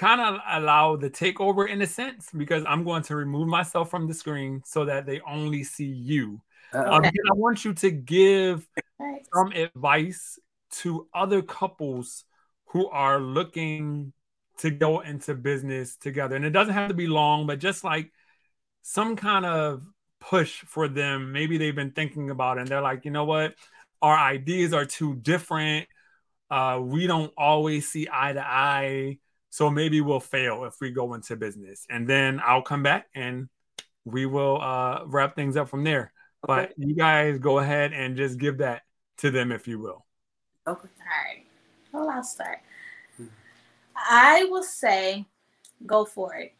[0.01, 4.07] kind of allow the takeover in a sense because I'm going to remove myself from
[4.07, 6.41] the screen so that they only see you.
[6.73, 8.67] Uh, Um, I want you to give
[8.99, 9.25] Right.
[9.33, 10.39] some advice
[10.81, 12.25] to other couples
[12.67, 14.13] who are looking
[14.59, 16.35] to go into business together.
[16.35, 18.11] And it doesn't have to be long, but just like
[18.81, 19.83] some kind of
[20.19, 21.31] push for them.
[21.31, 23.55] Maybe they've been thinking about it and they're like, you know what?
[24.01, 25.87] Our ideas are too different.
[26.49, 29.19] Uh, we don't always see eye to eye.
[29.51, 31.87] So maybe we'll fail if we go into business.
[31.89, 33.49] And then I'll come back and
[34.05, 36.13] we will uh, wrap things up from there.
[36.47, 38.83] But you guys go ahead and just give that
[39.19, 40.05] to them if you will.
[40.67, 40.89] okay.
[40.99, 41.45] All right.
[41.91, 42.59] Well, I'll start.
[43.19, 43.31] Mhm.
[43.95, 45.25] I will say,
[45.85, 46.53] go for it.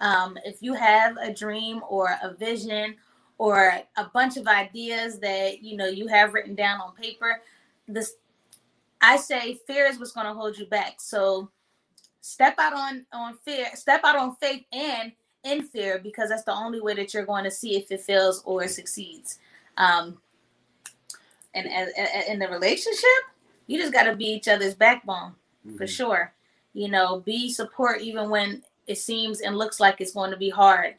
[0.00, 2.96] Um, if you have a dream or a vision
[3.38, 7.42] or a bunch of ideas that you know you have written down on paper,
[7.88, 8.14] this
[9.00, 11.00] I say fear is what's going to hold you back.
[11.00, 11.50] So
[12.28, 15.12] step out on on fear, step out on faith and
[15.44, 18.42] in fear because that's the only way that you're going to see if it fails
[18.44, 19.38] or it succeeds.
[19.76, 20.18] Um,
[21.54, 21.66] and
[22.28, 23.22] in the relationship,
[23.66, 25.34] you just got to be each other's backbone
[25.76, 25.88] for Mhm.
[25.88, 26.34] sure.
[26.74, 30.50] You know, be support even when it seems and looks like it's going to be
[30.50, 30.96] hard.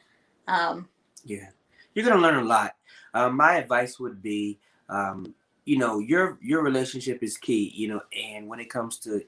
[0.48, 0.88] Um,
[1.24, 1.50] Yeah,
[1.94, 2.76] you're gonna learn a lot.
[3.14, 4.58] Um, my advice would be,
[4.88, 7.72] um, you know, your your relationship is key.
[7.74, 9.22] You know, and when it comes to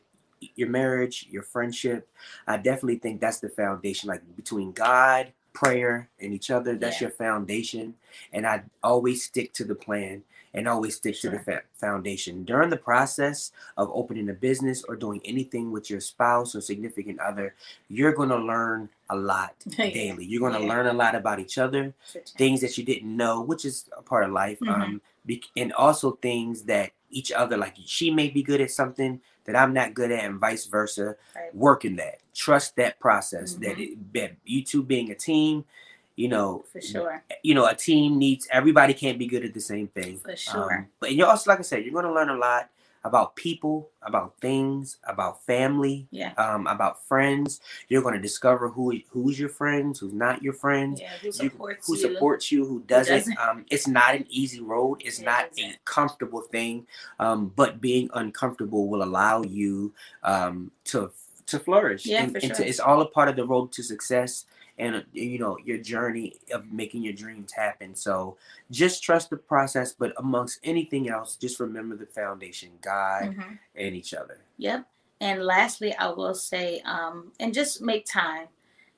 [0.56, 2.08] your marriage, your friendship,
[2.46, 4.08] I definitely think that's the foundation.
[4.08, 7.08] Like between God, prayer, and each other, that's Yeah.
[7.08, 7.94] your foundation.
[8.32, 10.22] And I always stick to the plan
[10.54, 14.96] and always stick to the fa- foundation during the process of opening a business or
[14.96, 17.54] doing anything with your spouse or significant other.
[17.88, 19.90] You're gonna learn a lot Yeah.
[19.90, 20.24] daily.
[20.26, 20.68] You're gonna Yeah.
[20.68, 21.94] learn a lot about each other
[22.36, 24.58] things that you didn't know, which is a part of life.
[24.60, 24.68] Mhm.
[24.68, 25.00] Um,
[25.56, 29.72] and also things that each other, like she may be good at something that I'm
[29.72, 31.16] not good at, and vice versa.
[31.34, 31.54] Right.
[31.54, 33.54] Work in that, trust that process.
[33.54, 33.92] That, Mhm.
[33.92, 35.64] it, that you two being a team,
[36.16, 37.22] you know, For sure.
[37.42, 40.18] you know, a team needs everybody can't be good at the same thing.
[40.18, 40.74] For sure.
[40.74, 42.68] Um, but you're also, like I said, you're going to learn a lot
[43.04, 46.32] about people, about things, about family, Yeah.
[46.38, 47.60] um, about friends.
[47.88, 51.10] You're going to discover who who's your friends, who's not your friends Yeah.
[51.20, 52.00] Who you- supports who you?
[52.00, 53.16] supports you, who doesn't.
[53.18, 53.38] doesn't.
[53.38, 55.02] Um, it's not an easy road.
[55.04, 56.86] It's It not a comfortable thing.
[57.18, 59.92] Um, but being uncomfortable will allow you
[60.22, 61.10] um, to
[61.46, 62.06] to flourish.
[62.06, 62.54] Yeah, and, for sure.
[62.54, 64.46] to, it's all a part of the road to success
[64.82, 67.94] and you know your journey of making your dreams happen.
[67.94, 68.36] So
[68.70, 69.92] just trust the process.
[69.92, 73.58] But amongst anything else, just remember the foundation: God Mhm.
[73.76, 74.38] and each other.
[74.58, 74.86] Yep.
[75.20, 78.48] And lastly, I will say, um, and just make time.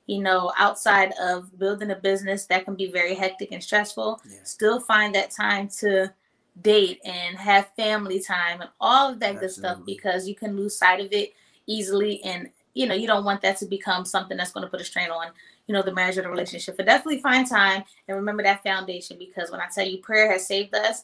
[0.07, 4.43] You know, outside of building a business that can be very hectic and stressful, Yeah.
[4.43, 6.13] still find that time to
[6.61, 10.77] date and have family time and all of that good stuff because you can lose
[10.77, 11.33] sight of it
[11.67, 14.79] easily and you know you don't want that to become something that's going to put
[14.79, 15.27] a strain on
[15.67, 19.17] you know the marriage or the relationship but definitely find time and remember that foundation
[19.17, 21.03] because when i tell you prayer has saved us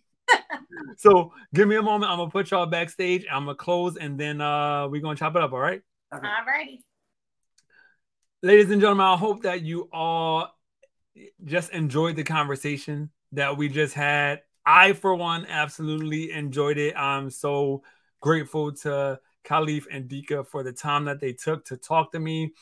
[0.97, 2.11] so give me a moment.
[2.11, 3.27] I'm gonna put y'all backstage.
[3.31, 5.83] I'm gonna close and then uh we're gonna chop it up, all right?
[6.13, 6.19] you.
[6.19, 6.85] All righty.
[8.43, 10.55] Ladies and gentlemen, I hope that you all
[11.45, 14.43] just enjoyed the conversation that we just had.
[14.67, 16.97] I, for one, absolutely enjoyed it.
[16.97, 17.83] I'm so
[18.21, 22.53] grateful to Khalif and Dika for the time that they took to talk to me.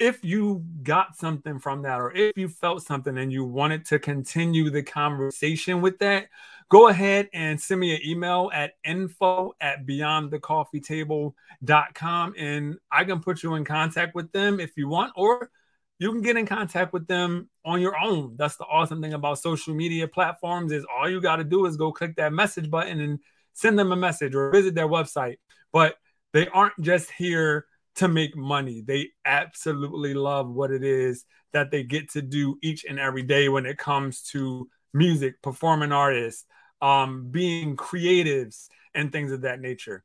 [0.00, 3.98] If you got something from that, or if you felt something and you wanted to
[3.98, 6.28] continue the conversation with that,
[6.70, 13.42] go ahead and send me an email at info at beyondthecoffeetable.com and I can put
[13.42, 15.50] you in contact with them if you want, or
[15.98, 18.36] you can get in contact with them on your own.
[18.38, 21.76] That's the awesome thing about social media platforms is all you got to do is
[21.76, 23.18] go click that message button and
[23.52, 25.36] send them a message or visit their website.
[25.74, 25.96] But
[26.32, 27.66] they aren't just here
[28.00, 28.80] to make money.
[28.80, 33.50] They absolutely love what it is that they get to do each and every day
[33.50, 36.46] when it comes to music, performing artists,
[36.80, 40.02] um, being creatives, and things of that nature.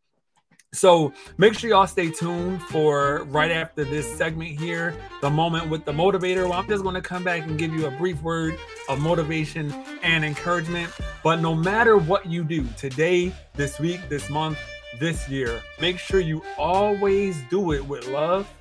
[0.74, 5.86] So make sure y'all stay tuned for right after this segment here, the moment with
[5.86, 6.44] the motivator.
[6.44, 9.72] Well, I'm just going to come back and give you a brief word of motivation
[10.04, 10.92] and encouragement.
[11.24, 14.58] But no matter what you do today, this week, this month,
[15.00, 18.52] this year, make sure you always do it with love.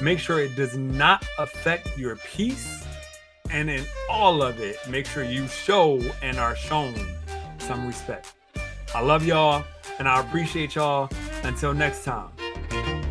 [0.00, 2.84] Make sure it does not affect your peace.
[3.50, 6.94] And in all of it, make sure you show and are shown
[7.58, 8.32] some respect.
[8.94, 9.64] I love y'all
[9.98, 11.08] and I appreciate y'all.
[11.42, 12.30] Until next time,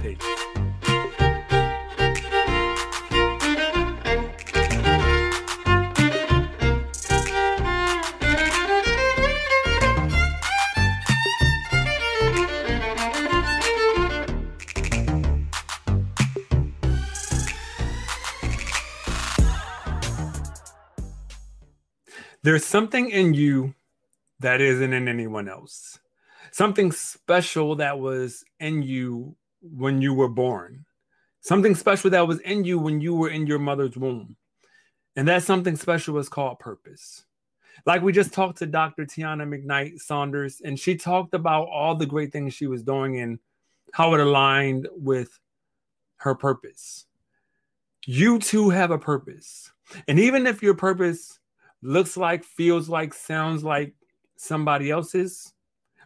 [0.02, 0.39] peace.
[22.50, 23.76] There's something in you
[24.40, 26.00] that isn't in anyone else.
[26.50, 30.84] Something special that was in you when you were born.
[31.42, 34.36] Something special that was in you when you were in your mother's womb.
[35.16, 37.24] And that something special is called purpose.
[37.86, 39.06] Like we just talked to Dr.
[39.06, 43.38] Tiana McKnight Saunders, and she talked about all the great things she was doing and
[43.94, 45.40] how it aligned with
[46.18, 47.06] her purpose.
[48.08, 49.72] You too have a purpose.
[50.08, 51.39] And even if your purpose
[51.82, 53.94] looks like, feels like, sounds like
[54.36, 55.54] somebody else's,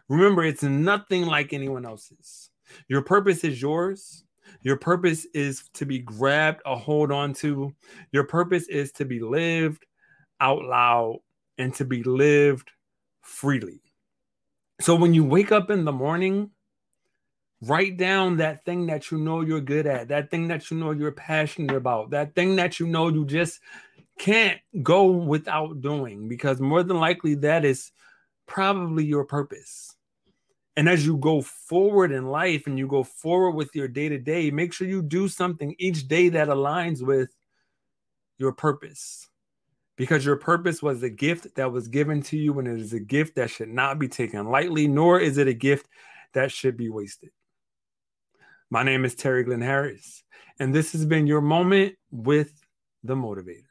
[0.08, 2.50] remember it's nothing like anyone else's.
[2.88, 4.24] Your purpose is yours.
[4.62, 7.74] Your purpose is to be grabbed or hold on to.
[8.12, 9.84] Your purpose is to be lived
[10.40, 11.18] out loud
[11.58, 12.70] and to be lived
[13.22, 13.80] freely.
[14.80, 16.50] So when you wake up in the morning,
[17.62, 20.90] write down that thing that you know you're good at, that thing that you know
[20.90, 23.60] you're passionate about, that thing that you know you just
[24.18, 27.90] can't go without doing, because more than likely that is
[28.46, 29.94] probably your purpose.
[30.76, 34.18] And as you go forward in life and you go forward with your day to
[34.18, 37.30] day, make sure you do something each day that aligns with
[38.38, 39.28] your purpose.
[39.96, 42.98] Because your purpose was a gift that was given to you, and it is a
[42.98, 45.86] gift that should not be taken lightly, nor is it a gift
[46.32, 47.30] that should be wasted.
[48.70, 50.24] My name is Terry Glenn Harris,
[50.58, 52.52] and this has been your moment with
[53.04, 53.63] the motivator.